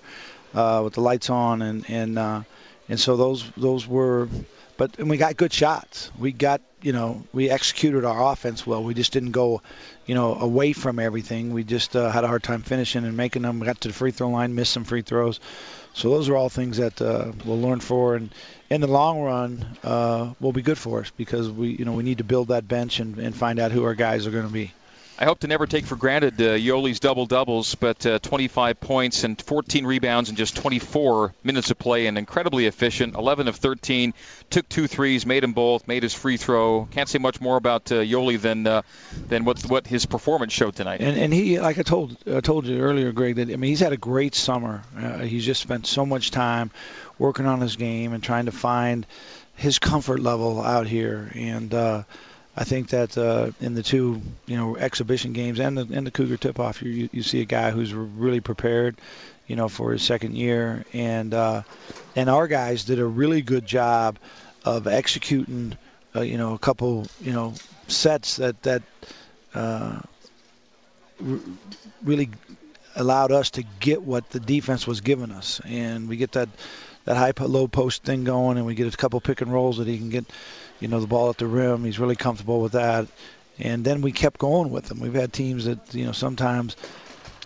uh, 0.53 0.81
with 0.83 0.93
the 0.93 1.01
lights 1.01 1.29
on, 1.29 1.61
and 1.61 1.89
and 1.89 2.19
uh, 2.19 2.41
and 2.89 2.99
so 2.99 3.15
those 3.15 3.49
those 3.51 3.87
were, 3.87 4.27
but 4.77 4.99
and 4.99 5.09
we 5.09 5.17
got 5.17 5.37
good 5.37 5.53
shots. 5.53 6.11
We 6.19 6.31
got 6.31 6.61
you 6.81 6.91
know 6.91 7.23
we 7.31 7.49
executed 7.49 8.03
our 8.03 8.31
offense 8.31 8.67
well. 8.67 8.83
We 8.83 8.93
just 8.93 9.13
didn't 9.13 9.31
go, 9.31 9.61
you 10.05 10.15
know, 10.15 10.35
away 10.35 10.73
from 10.73 10.99
everything. 10.99 11.53
We 11.53 11.63
just 11.63 11.95
uh, 11.95 12.09
had 12.09 12.23
a 12.23 12.27
hard 12.27 12.43
time 12.43 12.63
finishing 12.63 13.05
and 13.05 13.15
making 13.15 13.43
them. 13.43 13.59
We 13.59 13.65
got 13.65 13.79
to 13.81 13.87
the 13.87 13.93
free 13.93 14.11
throw 14.11 14.29
line, 14.29 14.55
missed 14.55 14.73
some 14.73 14.83
free 14.83 15.03
throws. 15.03 15.39
So 15.93 16.09
those 16.09 16.29
are 16.29 16.35
all 16.37 16.49
things 16.49 16.77
that 16.77 17.01
uh, 17.01 17.31
we'll 17.45 17.61
learn 17.61 17.79
for, 17.79 18.15
and 18.15 18.33
in 18.69 18.81
the 18.81 18.87
long 18.87 19.21
run 19.21 19.77
uh, 19.83 20.33
will 20.39 20.53
be 20.53 20.61
good 20.61 20.77
for 20.77 21.01
us 21.01 21.11
because 21.11 21.49
we, 21.49 21.69
you 21.69 21.85
know, 21.85 21.93
we 21.93 22.03
need 22.03 22.19
to 22.19 22.23
build 22.23 22.47
that 22.49 22.67
bench 22.67 22.99
and, 22.99 23.17
and 23.17 23.35
find 23.35 23.59
out 23.59 23.71
who 23.71 23.83
our 23.83 23.95
guys 23.95 24.25
are 24.27 24.31
going 24.31 24.47
to 24.47 24.53
be. 24.53 24.73
I 25.19 25.25
hope 25.25 25.39
to 25.39 25.47
never 25.47 25.67
take 25.67 25.85
for 25.85 25.95
granted 25.95 26.41
uh, 26.41 26.55
Yoeli's 26.55 26.99
double 26.99 27.25
doubles, 27.25 27.75
but 27.75 28.05
uh, 28.05 28.19
25 28.19 28.79
points 28.79 29.23
and 29.23 29.39
14 29.39 29.85
rebounds 29.85 30.29
in 30.29 30.35
just 30.35 30.55
24 30.55 31.33
minutes 31.43 31.69
of 31.69 31.77
play, 31.77 32.07
and 32.07 32.17
incredibly 32.17 32.65
efficient. 32.65 33.15
11 33.15 33.47
of 33.47 33.55
13, 33.57 34.13
took 34.49 34.67
two 34.67 34.87
threes, 34.87 35.25
made 35.25 35.43
them 35.43 35.53
both, 35.53 35.87
made 35.87 36.03
his 36.03 36.13
free 36.13 36.37
throw. 36.37 36.87
Can't 36.91 37.07
say 37.07 37.19
much 37.19 37.39
more 37.39 37.57
about 37.57 37.91
uh, 37.91 37.95
Yoeli 37.95 38.41
than 38.41 38.65
uh, 38.65 38.81
than 39.27 39.45
what 39.45 39.61
what 39.63 39.85
his 39.85 40.05
performance 40.05 40.53
showed 40.53 40.75
tonight. 40.75 41.01
And, 41.01 41.17
and 41.17 41.33
he, 41.33 41.59
like 41.59 41.77
I 41.77 41.83
told 41.83 42.17
I 42.27 42.39
told 42.39 42.65
you 42.65 42.79
earlier, 42.79 43.11
Greg, 43.11 43.35
that 43.35 43.49
I 43.49 43.55
mean 43.57 43.69
he's 43.69 43.79
had 43.79 43.93
a 43.93 43.97
great 43.97 44.33
summer. 44.33 44.83
Uh, 44.97 45.19
he's 45.19 45.45
just 45.45 45.61
spent 45.61 45.85
so 45.85 46.05
much 46.05 46.31
time 46.31 46.71
working 47.19 47.45
on 47.45 47.61
his 47.61 47.75
game 47.75 48.13
and 48.13 48.23
trying 48.23 48.45
to 48.45 48.51
find 48.51 49.05
his 49.55 49.77
comfort 49.77 50.19
level 50.19 50.61
out 50.61 50.87
here, 50.87 51.31
and. 51.35 52.05
I 52.55 52.65
think 52.65 52.89
that 52.89 53.17
uh, 53.17 53.51
in 53.61 53.75
the 53.75 53.83
two, 53.83 54.21
you 54.45 54.57
know, 54.57 54.75
exhibition 54.75 55.31
games 55.33 55.59
and 55.59 55.77
the 55.77 55.87
and 55.95 56.05
the 56.05 56.11
Cougar 56.11 56.37
tip-off, 56.37 56.81
you 56.81 57.09
you 57.11 57.23
see 57.23 57.41
a 57.41 57.45
guy 57.45 57.71
who's 57.71 57.93
really 57.93 58.41
prepared, 58.41 58.99
you 59.47 59.55
know, 59.55 59.69
for 59.69 59.91
his 59.93 60.01
second 60.03 60.35
year, 60.35 60.85
and 60.91 61.33
uh, 61.33 61.63
and 62.15 62.29
our 62.29 62.47
guys 62.47 62.83
did 62.83 62.99
a 62.99 63.05
really 63.05 63.41
good 63.41 63.65
job 63.65 64.17
of 64.65 64.85
executing, 64.87 65.77
uh, 66.15 66.21
you 66.21 66.37
know, 66.37 66.53
a 66.53 66.59
couple, 66.59 67.07
you 67.21 67.31
know, 67.31 67.53
sets 67.87 68.35
that 68.37 68.61
that 68.63 68.83
uh, 69.55 69.99
r- 71.25 71.39
really 72.03 72.29
allowed 72.95 73.31
us 73.31 73.51
to 73.51 73.63
get 73.63 74.01
what 74.01 74.29
the 74.31 74.39
defense 74.39 74.85
was 74.85 75.01
giving 75.01 75.31
us, 75.31 75.61
and 75.65 76.09
we 76.09 76.17
get 76.17 76.33
that 76.33 76.49
that 77.05 77.17
high 77.17 77.33
low 77.39 77.67
post 77.67 78.03
thing 78.03 78.23
going, 78.23 78.57
and 78.57 78.65
we 78.65 78.75
get 78.75 78.93
a 78.93 78.97
couple 78.97 79.19
pick 79.21 79.41
and 79.41 79.51
rolls 79.51 79.77
that 79.77 79.87
he 79.87 79.97
can 79.97 80.09
get, 80.09 80.25
you 80.79 80.87
know, 80.87 80.99
the 80.99 81.07
ball 81.07 81.29
at 81.29 81.37
the 81.37 81.47
rim. 81.47 81.83
He's 81.83 81.99
really 81.99 82.15
comfortable 82.15 82.61
with 82.61 82.73
that, 82.73 83.07
and 83.59 83.83
then 83.83 84.01
we 84.01 84.11
kept 84.11 84.39
going 84.39 84.69
with 84.69 84.89
him. 84.89 84.99
We've 84.99 85.13
had 85.13 85.33
teams 85.33 85.65
that 85.65 85.93
you 85.93 86.05
know 86.05 86.11
sometimes, 86.11 86.75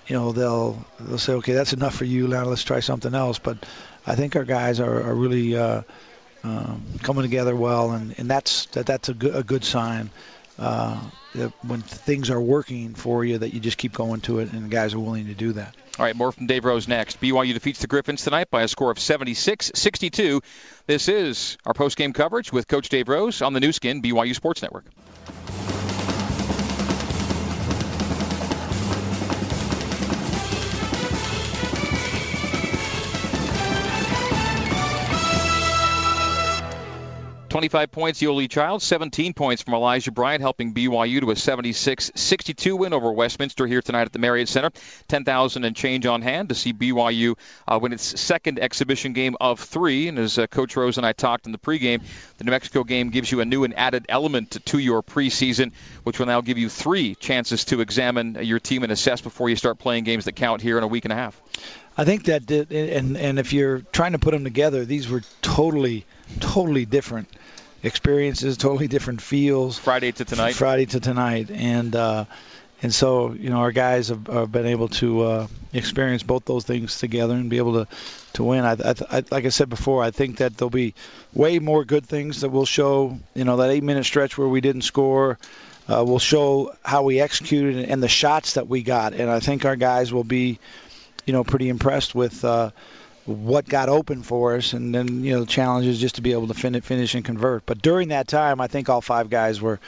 you 0.08 0.16
know, 0.16 0.32
they'll 0.32 0.86
they'll 1.00 1.18
say, 1.18 1.34
okay, 1.34 1.54
that's 1.54 1.74
enough 1.74 1.96
for 1.96 2.06
you. 2.06 2.28
Now 2.28 2.46
let's 2.46 2.64
try 2.64 2.80
something 2.80 3.14
else. 3.14 3.40
But 3.40 3.58
I 4.06 4.16
think 4.16 4.36
our 4.36 4.46
guys 4.46 4.80
are, 4.80 5.04
are 5.04 5.16
really 5.16 5.58
uh, 5.58 5.82
um, 6.44 6.84
coming 7.02 7.24
together 7.24 7.56
well, 7.56 7.92
and, 7.92 8.14
and 8.18 8.30
that's 8.30 8.68
that 8.68 8.86
that's 8.86 9.10
a 9.10 9.14
good 9.14 9.36
a 9.36 9.44
good 9.44 9.64
sign. 9.64 10.10
Uh, 10.58 10.98
when 11.64 11.82
things 11.82 12.30
are 12.30 12.40
working 12.40 12.96
for 12.96 13.26
you, 13.26 13.38
that 13.38 13.54
you 13.54 13.60
just 13.60 13.78
keep 13.78 13.92
going 13.92 14.22
to 14.22 14.40
it, 14.40 14.54
and 14.54 14.66
the 14.66 14.70
guys 14.70 14.94
are 14.94 15.00
willing 15.00 15.28
to 15.28 15.34
do 15.34 15.52
that. 15.54 15.76
All 16.00 16.06
right, 16.06 16.16
more 16.16 16.32
from 16.32 16.48
Dave 16.48 16.66
Rose 16.66 16.88
next. 16.88 17.20
BYU 17.22 17.54
defeats 17.54 17.80
the 17.80 17.88
Griffins 17.88 18.24
tonight 18.24 18.50
by 18.50 18.64
a 18.64 18.68
score 18.68 18.92
of 18.92 19.00
76 19.00 19.72
62. 19.76 20.42
This 20.88 21.10
is 21.10 21.58
our 21.66 21.74
post 21.74 21.98
game 21.98 22.14
coverage 22.14 22.54
with 22.54 22.68
Coach 22.68 22.90
Dave 22.90 23.10
Rose 23.10 23.42
on 23.42 23.54
the 23.54 23.60
Nu 23.60 23.72
Skin 23.72 24.02
BYU 24.02 24.36
Sports 24.36 24.62
Network. 24.62 24.86
25 37.56 37.90
points, 37.90 38.22
Yoeli 38.22 38.50
Child, 38.50 38.82
17 38.82 39.34
points 39.34 39.62
from 39.62 39.76
Elijah 39.76 40.12
Bryant, 40.12 40.42
helping 40.42 40.74
BYU 40.74 41.22
to 41.22 41.32
a 41.32 41.36
76-62 41.36 42.78
win 42.78 42.92
over 42.92 43.14
Westminster 43.14 43.66
here 43.66 43.82
tonight 43.82 44.02
at 44.02 44.12
the 44.12 44.20
Marriott 44.20 44.50
Center. 44.50 44.72
10,000 45.08 45.64
and 45.64 45.74
change 45.74 46.06
on 46.06 46.22
hand 46.22 46.50
to 46.50 46.56
see 46.56 46.74
BYU 46.74 47.38
uh, 47.66 47.80
win 47.82 47.94
its 47.94 48.20
second 48.20 48.60
exhibition 48.60 49.14
game 49.14 49.38
of 49.40 49.62
three. 49.62 50.10
And 50.10 50.20
as 50.20 50.38
uh, 50.38 50.48
Coach 50.48 50.76
Rose 50.76 50.98
and 50.98 51.06
I 51.06 51.14
talked 51.14 51.46
in 51.46 51.54
the 51.54 51.58
pregame, 51.58 52.02
the 52.40 52.44
New 52.44 52.52
Mexico 52.52 52.84
game 52.84 53.10
gives 53.10 53.32
you 53.32 53.40
a 53.40 53.46
new 53.46 53.64
and 53.64 53.74
added 53.78 54.06
element 54.10 54.58
to 54.66 54.78
your 54.78 55.02
preseason, 55.02 55.72
which 56.04 56.20
will 56.20 56.26
now 56.26 56.42
give 56.42 56.58
you 56.58 56.68
three 56.68 57.16
chances 57.16 57.64
to 57.64 57.80
examine 57.80 58.38
your 58.42 58.60
team 58.60 58.84
and 58.84 58.92
assess 58.92 59.22
before 59.22 59.50
you 59.50 59.56
start 59.56 59.80
playing 59.80 60.04
games 60.04 60.26
that 60.26 60.34
count 60.34 60.62
here 60.62 60.78
in 60.78 60.84
a 60.84 60.88
week 60.88 61.06
and 61.06 61.14
a 61.14 61.16
half. 61.16 61.42
I 61.98 62.04
think 62.04 62.26
that, 62.26 62.52
and 62.52 63.16
and 63.16 63.40
if 63.40 63.54
you're 63.54 63.80
trying 63.80 64.12
to 64.12 64.20
put 64.20 64.32
them 64.32 64.44
together, 64.44 64.84
these 64.84 65.08
were 65.08 65.22
totally, 65.42 66.06
totally 66.42 66.86
different 66.86 67.30
experiences, 67.86 68.58
totally 68.58 68.88
different 68.88 69.22
feels. 69.22 69.78
Friday 69.78 70.12
to 70.12 70.26
tonight. 70.26 70.56
Friday 70.56 70.86
to 70.88 71.00
tonight, 71.00 71.52
and 71.52 71.96
uh, 71.96 72.26
and 72.82 72.94
so 72.94 73.34
you 73.34 73.50
know 73.50 73.58
our 73.58 73.72
guys 73.72 74.10
have, 74.10 74.28
have 74.28 74.52
been 74.52 74.66
able 74.66 74.90
to 74.90 75.22
uh, 75.22 75.48
experience 75.72 76.24
both 76.24 76.46
those 76.46 76.66
things 76.66 76.98
together 76.98 77.36
and 77.36 77.50
be 77.50 77.58
able 77.58 77.86
to 77.86 77.96
to 78.34 78.44
win. 78.44 78.66
I, 78.66 78.74
I, 78.74 78.96
I, 79.10 79.24
like 79.32 79.46
I 79.46 79.50
said 79.50 79.70
before, 79.70 80.04
I 80.04 80.12
think 80.12 80.38
that 80.38 80.58
there'll 80.58 80.70
be 80.70 80.96
way 81.34 81.60
more 81.60 81.86
good 81.86 82.06
things 82.06 82.42
that 82.42 82.50
will 82.50 82.66
show. 82.66 83.18
You 83.34 83.46
know 83.46 83.58
that 83.58 83.70
eight 83.70 83.84
minute 83.84 84.06
stretch 84.06 84.38
where 84.38 84.48
we 84.48 84.62
didn't 84.62 84.84
score. 84.84 85.38
Uh, 85.88 86.04
will 86.04 86.18
show 86.18 86.76
how 86.84 87.04
we 87.04 87.20
executed 87.20 87.88
and 87.92 88.02
the 88.02 88.08
shots 88.08 88.54
that 88.54 88.68
we 88.68 88.82
got, 88.82 89.14
and 89.14 89.30
I 89.30 89.40
think 89.40 89.66
our 89.66 89.76
guys 89.76 90.12
will 90.12 90.24
be, 90.24 90.58
you 91.28 91.34
know, 91.34 91.44
pretty 91.44 91.70
impressed 91.70 92.16
with 92.16 92.44
uh, 92.44 92.72
what 93.26 93.68
got 93.68 93.90
open 93.90 94.24
for 94.24 94.56
us, 94.56 94.74
and 94.74 94.94
then 94.94 95.24
you 95.24 95.34
know 95.34 95.40
the 95.42 95.46
challenge 95.46 95.88
is 95.88 96.00
just 96.00 96.16
to 96.16 96.22
be 96.22 96.32
able 96.32 96.48
to 96.48 96.54
fin- 96.54 96.82
finish 96.82 97.16
and 97.16 97.26
convert. 97.26 97.66
But 97.66 97.82
during 97.82 98.10
that 98.10 98.28
time, 98.28 98.62
I 98.62 98.68
think 98.68 98.90
all 98.90 99.02
five 99.02 99.30
guys 99.30 99.62
were 99.62 99.80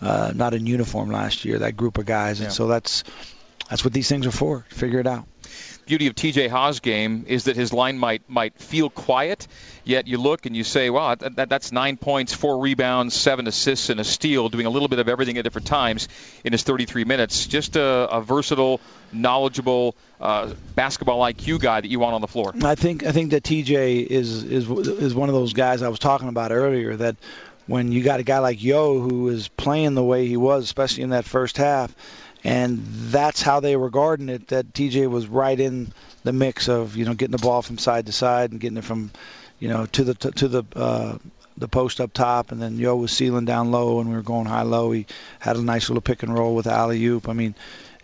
uh, 0.00 0.32
not 0.34 0.54
in 0.54 0.66
uniform 0.66 1.10
last 1.10 1.44
year. 1.44 1.58
That 1.58 1.76
group 1.76 1.98
of 1.98 2.06
guys, 2.06 2.40
and 2.40 2.52
so 2.52 2.66
that's 2.66 3.04
that's 3.68 3.84
what 3.84 3.92
these 3.92 4.08
things 4.08 4.26
are 4.26 4.32
for. 4.32 4.64
Figure 4.70 5.00
it 5.00 5.06
out 5.06 5.26
beauty 5.88 6.06
of 6.06 6.14
TJ 6.14 6.50
Haws' 6.50 6.80
game 6.80 7.24
is 7.26 7.44
that 7.44 7.56
his 7.56 7.72
line 7.72 7.98
might 7.98 8.28
might 8.28 8.54
feel 8.58 8.90
quiet, 8.90 9.48
yet 9.84 10.06
you 10.06 10.18
look 10.18 10.44
and 10.44 10.54
you 10.54 10.62
say, 10.62 10.90
wow, 10.90 11.14
that, 11.14 11.48
that's 11.48 11.72
nine 11.72 11.96
points, 11.96 12.34
four 12.34 12.60
rebounds, 12.60 13.14
seven 13.14 13.46
assists, 13.46 13.88
and 13.88 13.98
a 13.98 14.04
steal, 14.04 14.50
doing 14.50 14.66
a 14.66 14.70
little 14.70 14.88
bit 14.88 14.98
of 14.98 15.08
everything 15.08 15.38
at 15.38 15.44
different 15.44 15.66
times 15.66 16.08
in 16.44 16.52
his 16.52 16.62
33 16.62 17.04
minutes. 17.04 17.46
Just 17.46 17.76
a, 17.76 17.82
a 17.82 18.20
versatile, 18.20 18.80
knowledgeable 19.12 19.96
uh, 20.20 20.52
basketball 20.74 21.20
IQ 21.20 21.60
guy 21.60 21.80
that 21.80 21.88
you 21.88 21.98
want 21.98 22.14
on 22.14 22.20
the 22.20 22.28
floor. 22.28 22.52
I 22.62 22.74
think 22.74 23.06
I 23.06 23.12
think 23.12 23.30
that 23.30 23.42
TJ 23.42 24.06
is 24.06 24.44
is 24.44 24.68
is 24.68 25.14
one 25.14 25.30
of 25.30 25.34
those 25.34 25.54
guys 25.54 25.80
I 25.82 25.88
was 25.88 25.98
talking 25.98 26.28
about 26.28 26.52
earlier 26.52 26.96
that 26.96 27.16
when 27.66 27.92
you 27.92 28.02
got 28.02 28.20
a 28.20 28.22
guy 28.22 28.38
like 28.38 28.62
Yo 28.62 29.00
who 29.00 29.28
is 29.28 29.48
playing 29.48 29.94
the 29.94 30.04
way 30.04 30.26
he 30.26 30.36
was, 30.36 30.64
especially 30.64 31.02
in 31.02 31.10
that 31.10 31.24
first 31.24 31.56
half 31.56 31.94
and 32.48 32.82
that's 33.10 33.42
how 33.42 33.60
they 33.60 33.76
were 33.76 33.90
guarding 33.90 34.30
it. 34.30 34.48
That 34.48 34.72
TJ 34.72 35.10
was 35.10 35.26
right 35.26 35.58
in 35.58 35.92
the 36.24 36.32
mix 36.32 36.68
of 36.68 36.96
you 36.96 37.04
know 37.04 37.12
getting 37.12 37.36
the 37.36 37.42
ball 37.42 37.60
from 37.60 37.76
side 37.76 38.06
to 38.06 38.12
side 38.12 38.52
and 38.52 38.60
getting 38.60 38.78
it 38.78 38.84
from 38.84 39.10
you 39.58 39.68
know 39.68 39.84
to 39.86 40.04
the 40.04 40.14
to, 40.14 40.30
to 40.30 40.48
the 40.48 40.64
uh, 40.74 41.18
the 41.58 41.68
post 41.68 42.00
up 42.00 42.14
top, 42.14 42.50
and 42.50 42.62
then 42.62 42.78
Yo 42.78 42.96
was 42.96 43.12
sealing 43.12 43.44
down 43.44 43.70
low, 43.70 44.00
and 44.00 44.08
we 44.08 44.16
were 44.16 44.22
going 44.22 44.46
high 44.46 44.62
low. 44.62 44.92
He 44.92 45.04
had 45.38 45.56
a 45.56 45.62
nice 45.62 45.90
little 45.90 46.00
pick 46.00 46.22
and 46.22 46.34
roll 46.34 46.54
with 46.54 46.66
alley 46.66 47.04
oop. 47.04 47.28
I 47.28 47.34
mean, 47.34 47.54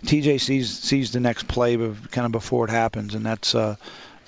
TJ 0.05 0.41
sees 0.41 0.79
sees 0.79 1.13
the 1.13 1.21
next 1.21 1.49
play, 1.49 1.77
kind 1.77 2.27
of 2.27 2.33
before 2.33 2.67
it 2.67 2.71
happens, 2.71 3.15
and 3.15 3.25
that's 3.25 3.55
uh, 3.55 3.77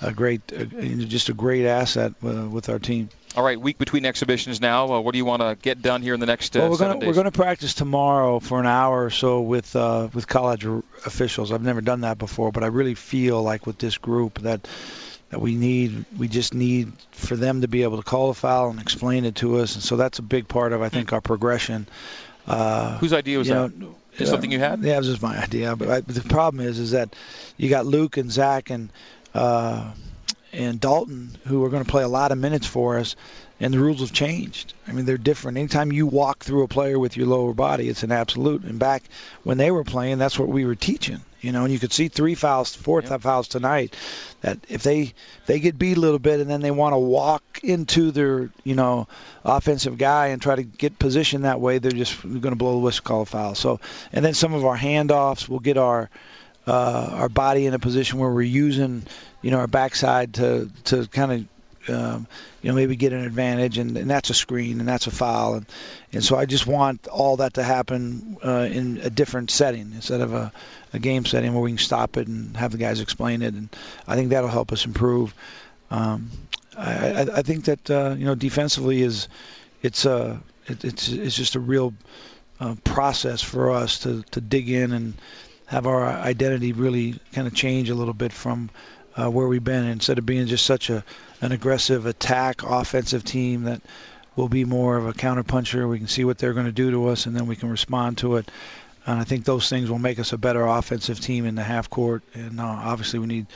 a 0.01 0.11
great, 0.11 0.41
uh, 0.51 0.65
just 1.05 1.29
a 1.29 1.33
great 1.33 1.67
asset 1.67 2.13
uh, 2.25 2.47
with 2.49 2.69
our 2.69 2.79
team. 2.79 3.09
All 3.37 3.43
right, 3.43 3.61
week 3.61 3.77
between 3.77 4.03
exhibitions 4.03 4.59
now. 4.59 4.91
Uh, 4.91 4.99
what 4.99 5.11
do 5.11 5.19
you 5.19 5.25
want 5.25 5.43
to 5.43 5.55
get 5.61 5.79
done 5.79 6.01
here 6.01 6.15
in 6.15 6.19
the 6.19 6.25
next 6.25 6.57
uh, 6.57 6.61
well, 6.61 6.71
we're 6.71 6.77
gonna, 6.79 6.99
days? 6.99 7.05
We're 7.05 7.13
going 7.13 7.25
to 7.25 7.31
practice 7.31 7.75
tomorrow 7.75 8.39
for 8.39 8.59
an 8.59 8.65
hour 8.65 9.05
or 9.05 9.11
so 9.11 9.41
with 9.41 9.75
uh, 9.75 10.09
with 10.11 10.27
college 10.27 10.65
officials. 10.65 11.51
I've 11.51 11.61
never 11.61 11.81
done 11.81 12.01
that 12.01 12.17
before, 12.17 12.51
but 12.51 12.63
I 12.63 12.67
really 12.67 12.95
feel 12.95 13.43
like 13.43 13.67
with 13.67 13.77
this 13.77 13.99
group 13.99 14.39
that 14.39 14.67
that 15.29 15.39
we 15.39 15.53
need 15.53 16.05
we 16.17 16.27
just 16.27 16.55
need 16.55 16.91
for 17.11 17.35
them 17.35 17.61
to 17.61 17.67
be 17.67 17.83
able 17.83 17.97
to 17.97 18.03
call 18.03 18.31
a 18.31 18.33
foul 18.33 18.71
and 18.71 18.81
explain 18.81 19.23
it 19.23 19.35
to 19.35 19.57
us, 19.57 19.75
and 19.75 19.83
so 19.83 19.97
that's 19.97 20.17
a 20.17 20.23
big 20.23 20.47
part 20.47 20.73
of 20.73 20.81
I 20.81 20.89
think 20.89 21.13
our 21.13 21.21
progression. 21.21 21.87
Uh, 22.47 22.97
Whose 22.97 23.13
idea 23.13 23.37
was 23.37 23.49
that? 23.49 23.77
Know, 23.77 23.95
is 24.17 24.29
something 24.29 24.51
you 24.51 24.57
had? 24.57 24.81
Yeah, 24.81 24.95
it 24.95 24.97
was 24.97 25.09
just 25.09 25.21
my 25.21 25.37
idea. 25.37 25.75
But, 25.75 25.89
I, 25.91 26.01
but 26.01 26.15
the 26.15 26.27
problem 26.27 26.65
is, 26.65 26.79
is 26.79 26.89
that 26.91 27.15
you 27.55 27.69
got 27.69 27.85
Luke 27.85 28.17
and 28.17 28.31
Zach 28.31 28.71
and 28.71 28.89
uh, 29.35 29.91
and 30.53 30.79
Dalton 30.79 31.37
who 31.45 31.63
are 31.65 31.69
going 31.69 31.83
to 31.83 31.89
play 31.89 32.03
a 32.03 32.07
lot 32.07 32.31
of 32.31 32.37
minutes 32.37 32.67
for 32.67 32.97
us 32.97 33.15
and 33.59 33.73
the 33.73 33.79
rules 33.79 34.01
have 34.01 34.13
changed. 34.13 34.73
I 34.87 34.91
mean, 34.91 35.05
they're 35.05 35.17
different. 35.17 35.57
Anytime 35.57 35.91
you 35.91 36.05
walk 36.05 36.43
through 36.43 36.63
a 36.63 36.67
player 36.67 36.99
with 36.99 37.17
your 37.17 37.27
lower 37.27 37.53
body, 37.53 37.89
it's 37.89 38.03
an 38.03 38.11
absolute. 38.11 38.63
And 38.63 38.77
back 38.77 39.03
when 39.43 39.57
they 39.57 39.71
were 39.71 39.83
playing, 39.83 40.19
that's 40.19 40.37
what 40.37 40.47
we 40.47 40.65
were 40.65 40.75
teaching. 40.75 41.21
You 41.41 41.51
know, 41.51 41.63
and 41.63 41.71
you 41.71 41.79
could 41.79 41.93
see 41.93 42.07
three 42.07 42.35
fouls, 42.35 42.75
four 42.75 43.01
yep. 43.01 43.21
fouls 43.21 43.47
tonight. 43.47 43.95
That 44.41 44.57
if 44.69 44.81
they 44.83 45.13
they 45.45 45.59
get 45.59 45.77
beat 45.77 45.97
a 45.97 45.99
little 45.99 46.19
bit 46.19 46.39
and 46.39 46.49
then 46.49 46.61
they 46.61 46.71
want 46.71 46.93
to 46.93 46.97
walk 46.97 47.59
into 47.63 48.09
their 48.11 48.49
you 48.63 48.73
know 48.73 49.07
offensive 49.45 49.99
guy 49.99 50.27
and 50.27 50.41
try 50.41 50.55
to 50.55 50.63
get 50.63 50.97
position 50.97 51.43
that 51.43 51.61
way, 51.61 51.77
they're 51.77 51.91
just 51.91 52.21
going 52.23 52.41
to 52.41 52.55
blow 52.55 52.73
the 52.73 52.79
whistle, 52.79 53.03
call 53.03 53.21
a 53.21 53.25
foul. 53.25 53.53
So, 53.53 53.79
and 54.11 54.25
then 54.25 54.33
some 54.33 54.55
of 54.55 54.65
our 54.65 54.77
handoffs 54.77 55.47
we'll 55.47 55.59
get 55.59 55.77
our 55.77 56.09
uh, 56.67 57.09
our 57.13 57.29
body 57.29 57.65
in 57.65 57.73
a 57.73 57.79
position 57.79 58.19
where 58.19 58.29
we're 58.29 58.41
using 58.41 59.03
you 59.41 59.51
know 59.51 59.59
our 59.59 59.67
backside 59.67 60.35
to 60.35 60.69
to 60.85 61.07
kind 61.07 61.31
of 61.31 61.47
um, 61.89 62.27
you 62.61 62.69
know, 62.69 62.75
maybe 62.75 62.95
get 62.95 63.13
an 63.13 63.23
advantage, 63.23 63.77
and, 63.77 63.97
and 63.97 64.09
that's 64.09 64.29
a 64.29 64.33
screen, 64.33 64.79
and 64.79 64.87
that's 64.87 65.07
a 65.07 65.11
foul, 65.11 65.55
and, 65.55 65.65
and 66.11 66.23
so 66.23 66.35
I 66.35 66.45
just 66.45 66.67
want 66.67 67.07
all 67.07 67.37
that 67.37 67.55
to 67.55 67.63
happen 67.63 68.37
uh, 68.43 68.67
in 68.69 68.97
a 68.97 69.09
different 69.09 69.51
setting 69.51 69.91
instead 69.93 70.21
of 70.21 70.33
a, 70.33 70.51
a 70.93 70.99
game 70.99 71.25
setting 71.25 71.53
where 71.53 71.61
we 71.61 71.71
can 71.71 71.77
stop 71.77 72.17
it 72.17 72.27
and 72.27 72.57
have 72.57 72.71
the 72.71 72.77
guys 72.77 72.99
explain 72.99 73.41
it, 73.41 73.53
and 73.53 73.69
I 74.07 74.15
think 74.15 74.29
that'll 74.29 74.49
help 74.49 74.71
us 74.71 74.85
improve. 74.85 75.33
Um, 75.89 76.29
I, 76.77 76.91
I, 76.91 77.21
I 77.21 77.41
think 77.41 77.65
that 77.65 77.89
uh, 77.89 78.15
you 78.17 78.25
know 78.25 78.35
defensively 78.35 79.01
is 79.01 79.27
it's 79.81 80.05
a 80.05 80.13
uh, 80.13 80.37
it, 80.65 80.83
it's 80.83 81.09
it's 81.09 81.35
just 81.35 81.55
a 81.55 81.59
real 81.59 81.93
uh, 82.59 82.75
process 82.83 83.41
for 83.41 83.71
us 83.71 83.99
to 83.99 84.23
to 84.31 84.41
dig 84.41 84.69
in 84.69 84.91
and 84.91 85.13
have 85.67 85.85
our 85.85 86.05
identity 86.05 86.73
really 86.73 87.19
kind 87.33 87.47
of 87.47 87.53
change 87.53 87.89
a 87.89 87.95
little 87.95 88.13
bit 88.13 88.33
from 88.33 88.69
uh, 89.15 89.29
where 89.29 89.47
we've 89.47 89.63
been 89.63 89.85
instead 89.85 90.17
of 90.17 90.25
being 90.25 90.47
just 90.47 90.65
such 90.65 90.89
a 90.89 91.03
an 91.41 91.51
aggressive 91.51 92.05
attack 92.05 92.63
offensive 92.63 93.23
team 93.23 93.63
that 93.63 93.81
will 94.35 94.49
be 94.49 94.65
more 94.65 94.97
of 94.97 95.07
a 95.07 95.13
counterpuncher. 95.13 95.87
We 95.89 95.97
can 95.97 96.07
see 96.07 96.23
what 96.23 96.37
they're 96.37 96.53
going 96.53 96.65
to 96.65 96.71
do 96.71 96.91
to 96.91 97.07
us, 97.09 97.25
and 97.25 97.35
then 97.35 97.47
we 97.47 97.55
can 97.55 97.69
respond 97.69 98.19
to 98.19 98.37
it. 98.37 98.49
And 99.05 99.19
I 99.19 99.23
think 99.23 99.45
those 99.45 99.69
things 99.69 99.89
will 99.89 99.99
make 99.99 100.19
us 100.19 100.33
a 100.33 100.37
better 100.37 100.65
offensive 100.65 101.19
team 101.19 101.45
in 101.45 101.55
the 101.55 101.63
half 101.63 101.89
court. 101.89 102.23
And 102.33 102.59
uh, 102.59 102.63
obviously, 102.63 103.19
we 103.19 103.27
need 103.27 103.47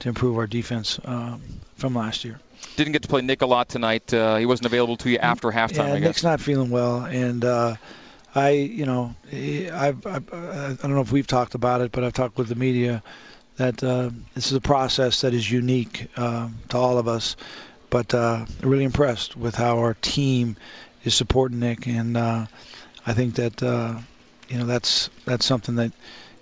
to 0.00 0.08
improve 0.08 0.38
our 0.38 0.46
defense 0.46 0.98
um, 1.04 1.42
from 1.76 1.94
last 1.94 2.24
year. 2.24 2.38
Didn't 2.76 2.92
get 2.92 3.02
to 3.02 3.08
play 3.08 3.22
Nick 3.22 3.42
a 3.42 3.46
lot 3.46 3.68
tonight. 3.68 4.12
Uh, 4.12 4.36
he 4.36 4.46
wasn't 4.46 4.66
available 4.66 4.96
to 4.98 5.10
you 5.10 5.18
after 5.18 5.50
halftime. 5.50 5.88
Yeah, 5.88 5.98
Nick's 5.98 6.22
not 6.22 6.40
feeling 6.40 6.70
well, 6.70 7.04
and 7.04 7.44
uh, 7.44 7.76
I, 8.34 8.50
you 8.50 8.86
know, 8.86 9.14
I've, 9.32 10.06
I've, 10.06 10.32
I 10.32 10.76
don't 10.80 10.94
know 10.94 11.00
if 11.00 11.12
we've 11.12 11.26
talked 11.26 11.54
about 11.54 11.80
it, 11.80 11.92
but 11.92 12.04
I've 12.04 12.12
talked 12.12 12.38
with 12.38 12.48
the 12.48 12.54
media 12.54 13.02
that 13.56 13.82
uh, 13.82 14.10
this 14.34 14.46
is 14.46 14.52
a 14.52 14.60
process 14.60 15.22
that 15.22 15.34
is 15.34 15.50
unique 15.50 16.08
uh, 16.16 16.48
to 16.70 16.76
all 16.76 16.98
of 16.98 17.08
us. 17.08 17.36
But 17.90 18.14
uh, 18.14 18.46
really 18.62 18.84
impressed 18.84 19.36
with 19.36 19.56
how 19.56 19.78
our 19.78 19.94
team 19.94 20.56
is 21.02 21.14
supporting 21.14 21.58
Nick, 21.58 21.88
and 21.88 22.16
uh, 22.16 22.46
I 23.04 23.12
think 23.14 23.34
that 23.34 23.60
uh, 23.62 23.98
you 24.48 24.58
know 24.58 24.64
that's 24.64 25.10
that's 25.24 25.44
something 25.44 25.74
that 25.76 25.90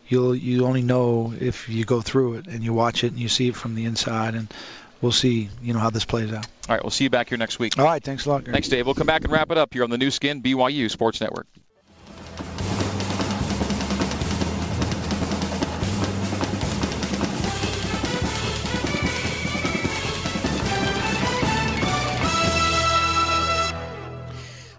you'll 0.08 0.34
you 0.34 0.66
only 0.66 0.82
know 0.82 1.32
if 1.38 1.70
you 1.70 1.86
go 1.86 2.02
through 2.02 2.34
it 2.34 2.48
and 2.48 2.62
you 2.62 2.74
watch 2.74 3.02
it 3.02 3.12
and 3.12 3.18
you 3.18 3.28
see 3.28 3.48
it 3.48 3.56
from 3.56 3.74
the 3.74 3.86
inside 3.86 4.34
and 4.34 4.52
we'll 5.00 5.12
see 5.12 5.48
you 5.62 5.72
know 5.72 5.80
how 5.80 5.88
this 5.88 6.04
plays 6.04 6.32
out. 6.32 6.46
All 6.68 6.74
right, 6.74 6.84
we'll 6.84 6.90
see 6.90 7.04
you 7.04 7.10
back 7.10 7.30
here 7.30 7.38
next 7.38 7.58
week. 7.58 7.78
All 7.78 7.84
right, 7.86 8.02
thanks 8.02 8.26
a 8.26 8.28
lot. 8.28 8.44
Gary. 8.44 8.52
Thanks, 8.52 8.68
Dave. 8.68 8.84
We'll 8.84 8.94
come 8.94 9.06
back 9.06 9.24
and 9.24 9.32
wrap 9.32 9.50
it 9.50 9.56
up 9.56 9.72
here 9.72 9.84
on 9.84 9.90
the 9.90 9.98
Nu 9.98 10.10
Skin 10.10 10.42
BYU 10.42 10.90
Sports 10.90 11.20
Network. 11.20 11.46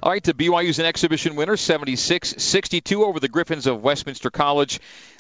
All 0.09 0.13
right, 0.13 0.23
to 0.23 0.33
BYU's 0.33 0.79
an 0.79 0.87
exhibition 0.87 1.35
winner, 1.35 1.55
76-62 1.55 3.03
over 3.03 3.19
the 3.19 3.27
Griffins 3.27 3.67
of 3.67 3.83
Westminster 3.83 4.31
College 4.31 4.79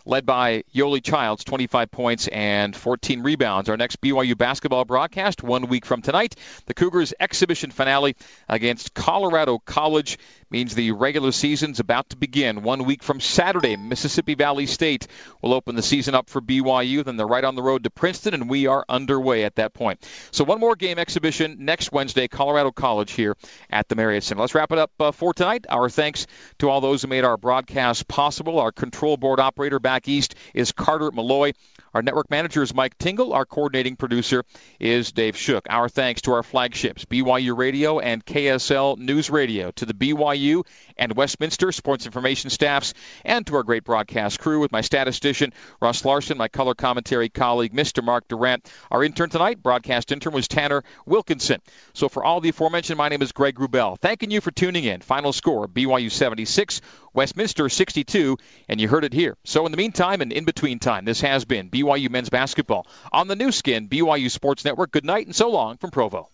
led 0.09 0.25
by 0.25 0.63
Yoeli 0.73 1.03
Childs, 1.03 1.43
25 1.43 1.91
points 1.91 2.27
and 2.27 2.75
14 2.75 3.21
rebounds. 3.21 3.69
Our 3.69 3.77
next 3.77 4.01
BYU 4.01 4.35
basketball 4.35 4.83
broadcast 4.83 5.43
one 5.43 5.67
week 5.67 5.85
from 5.85 6.01
tonight. 6.01 6.35
The 6.65 6.73
Cougars' 6.73 7.13
exhibition 7.19 7.69
finale 7.69 8.15
against 8.47 8.95
Colorado 8.95 9.59
College 9.59 10.17
means 10.49 10.73
the 10.73 10.93
regular 10.93 11.31
season's 11.31 11.79
about 11.79 12.09
to 12.09 12.17
begin. 12.17 12.63
One 12.63 12.85
week 12.85 13.03
from 13.03 13.19
Saturday, 13.19 13.77
Mississippi 13.77 14.33
Valley 14.33 14.65
State 14.65 15.05
will 15.43 15.53
open 15.53 15.75
the 15.75 15.83
season 15.83 16.15
up 16.15 16.27
for 16.27 16.41
BYU. 16.41 17.05
Then 17.05 17.15
they're 17.15 17.27
right 17.27 17.43
on 17.43 17.53
the 17.53 17.61
road 17.61 17.83
to 17.83 17.91
Princeton, 17.91 18.33
and 18.33 18.49
we 18.49 18.65
are 18.65 18.83
underway 18.89 19.43
at 19.43 19.57
that 19.57 19.75
point. 19.75 20.03
So 20.31 20.43
one 20.43 20.59
more 20.59 20.75
game 20.75 20.97
exhibition 20.97 21.57
next 21.59 21.91
Wednesday, 21.91 22.27
Colorado 22.27 22.71
College 22.71 23.11
here 23.11 23.37
at 23.69 23.87
the 23.87 23.95
Marriott 23.95 24.23
Center. 24.23 24.41
Let's 24.41 24.55
wrap 24.55 24.71
it 24.71 24.79
up 24.79 24.91
uh, 24.99 25.11
for 25.11 25.35
tonight. 25.35 25.67
Our 25.69 25.87
thanks 25.87 26.25
to 26.57 26.69
all 26.69 26.81
those 26.81 27.03
who 27.03 27.09
made 27.09 27.25
our 27.25 27.37
broadcast 27.37 28.07
possible. 28.07 28.59
Our 28.59 28.71
control 28.71 29.15
board 29.15 29.39
operator 29.39 29.77
back 29.79 29.98
east 30.07 30.35
is 30.53 30.71
Carter 30.71 31.11
Malloy. 31.11 31.53
Our 31.93 32.01
network 32.01 32.29
manager 32.29 32.61
is 32.61 32.73
Mike 32.73 32.97
Tingle. 32.97 33.33
Our 33.33 33.45
coordinating 33.45 33.95
producer 33.95 34.43
is 34.79 35.11
Dave 35.11 35.35
Shook. 35.35 35.65
Our 35.69 35.89
thanks 35.89 36.21
to 36.23 36.33
our 36.33 36.43
flagships, 36.43 37.05
BYU 37.05 37.57
Radio 37.57 37.99
and 37.99 38.23
KSL 38.23 38.97
News 38.97 39.29
Radio, 39.29 39.71
to 39.71 39.85
the 39.85 39.93
BYU 39.93 40.65
and 40.97 41.15
Westminster 41.15 41.71
Sports 41.71 42.05
Information 42.05 42.49
staffs, 42.49 42.93
and 43.25 43.45
to 43.47 43.55
our 43.55 43.63
great 43.63 43.83
broadcast 43.83 44.39
crew 44.39 44.59
with 44.59 44.71
my 44.71 44.81
statistician, 44.81 45.51
Russ 45.81 46.05
Larson, 46.05 46.37
my 46.37 46.47
color 46.47 46.75
commentary 46.75 47.29
colleague, 47.29 47.73
Mr. 47.73 48.03
Mark 48.03 48.27
Durrant. 48.27 48.71
Our 48.91 49.03
intern 49.03 49.29
tonight, 49.29 49.63
broadcast 49.63 50.11
intern, 50.11 50.33
was 50.33 50.47
Tanner 50.47 50.83
Wilkinson. 51.05 51.61
So 51.93 52.07
for 52.07 52.23
all 52.23 52.39
the 52.39 52.49
aforementioned, 52.49 52.97
my 52.97 53.09
name 53.09 53.21
is 53.21 53.31
Greg 53.31 53.55
Wrubell. 53.55 53.97
Thanking 53.99 54.29
you 54.29 54.41
for 54.41 54.51
tuning 54.51 54.83
in. 54.83 55.01
Final 55.01 55.33
score, 55.33 55.67
BYU 55.67 56.11
76, 56.11 56.81
Westminster 57.13 57.67
62, 57.67 58.37
and 58.67 58.79
you 58.79 58.87
heard 58.87 59.05
it 59.05 59.13
here. 59.13 59.37
So 59.43 59.65
in 59.65 59.71
the 59.71 59.77
meantime 59.77 60.21
and 60.21 60.31
in 60.31 60.45
between 60.45 60.79
time, 60.79 61.05
this 61.05 61.21
has 61.21 61.45
been 61.45 61.69
BYU 61.69 61.78
men's 62.09 62.29
basketball 62.29 62.87
on 63.11 63.27
the 63.27 63.35
Nu 63.35 63.51
Skin 63.51 63.89
BYU 63.89 64.29
Sports 64.31 64.65
Network. 64.65 64.91
Good 64.91 65.05
night 65.05 65.25
and 65.25 65.35
so 65.35 65.49
long 65.49 65.77
from 65.77 65.91
Provo. 65.91 66.29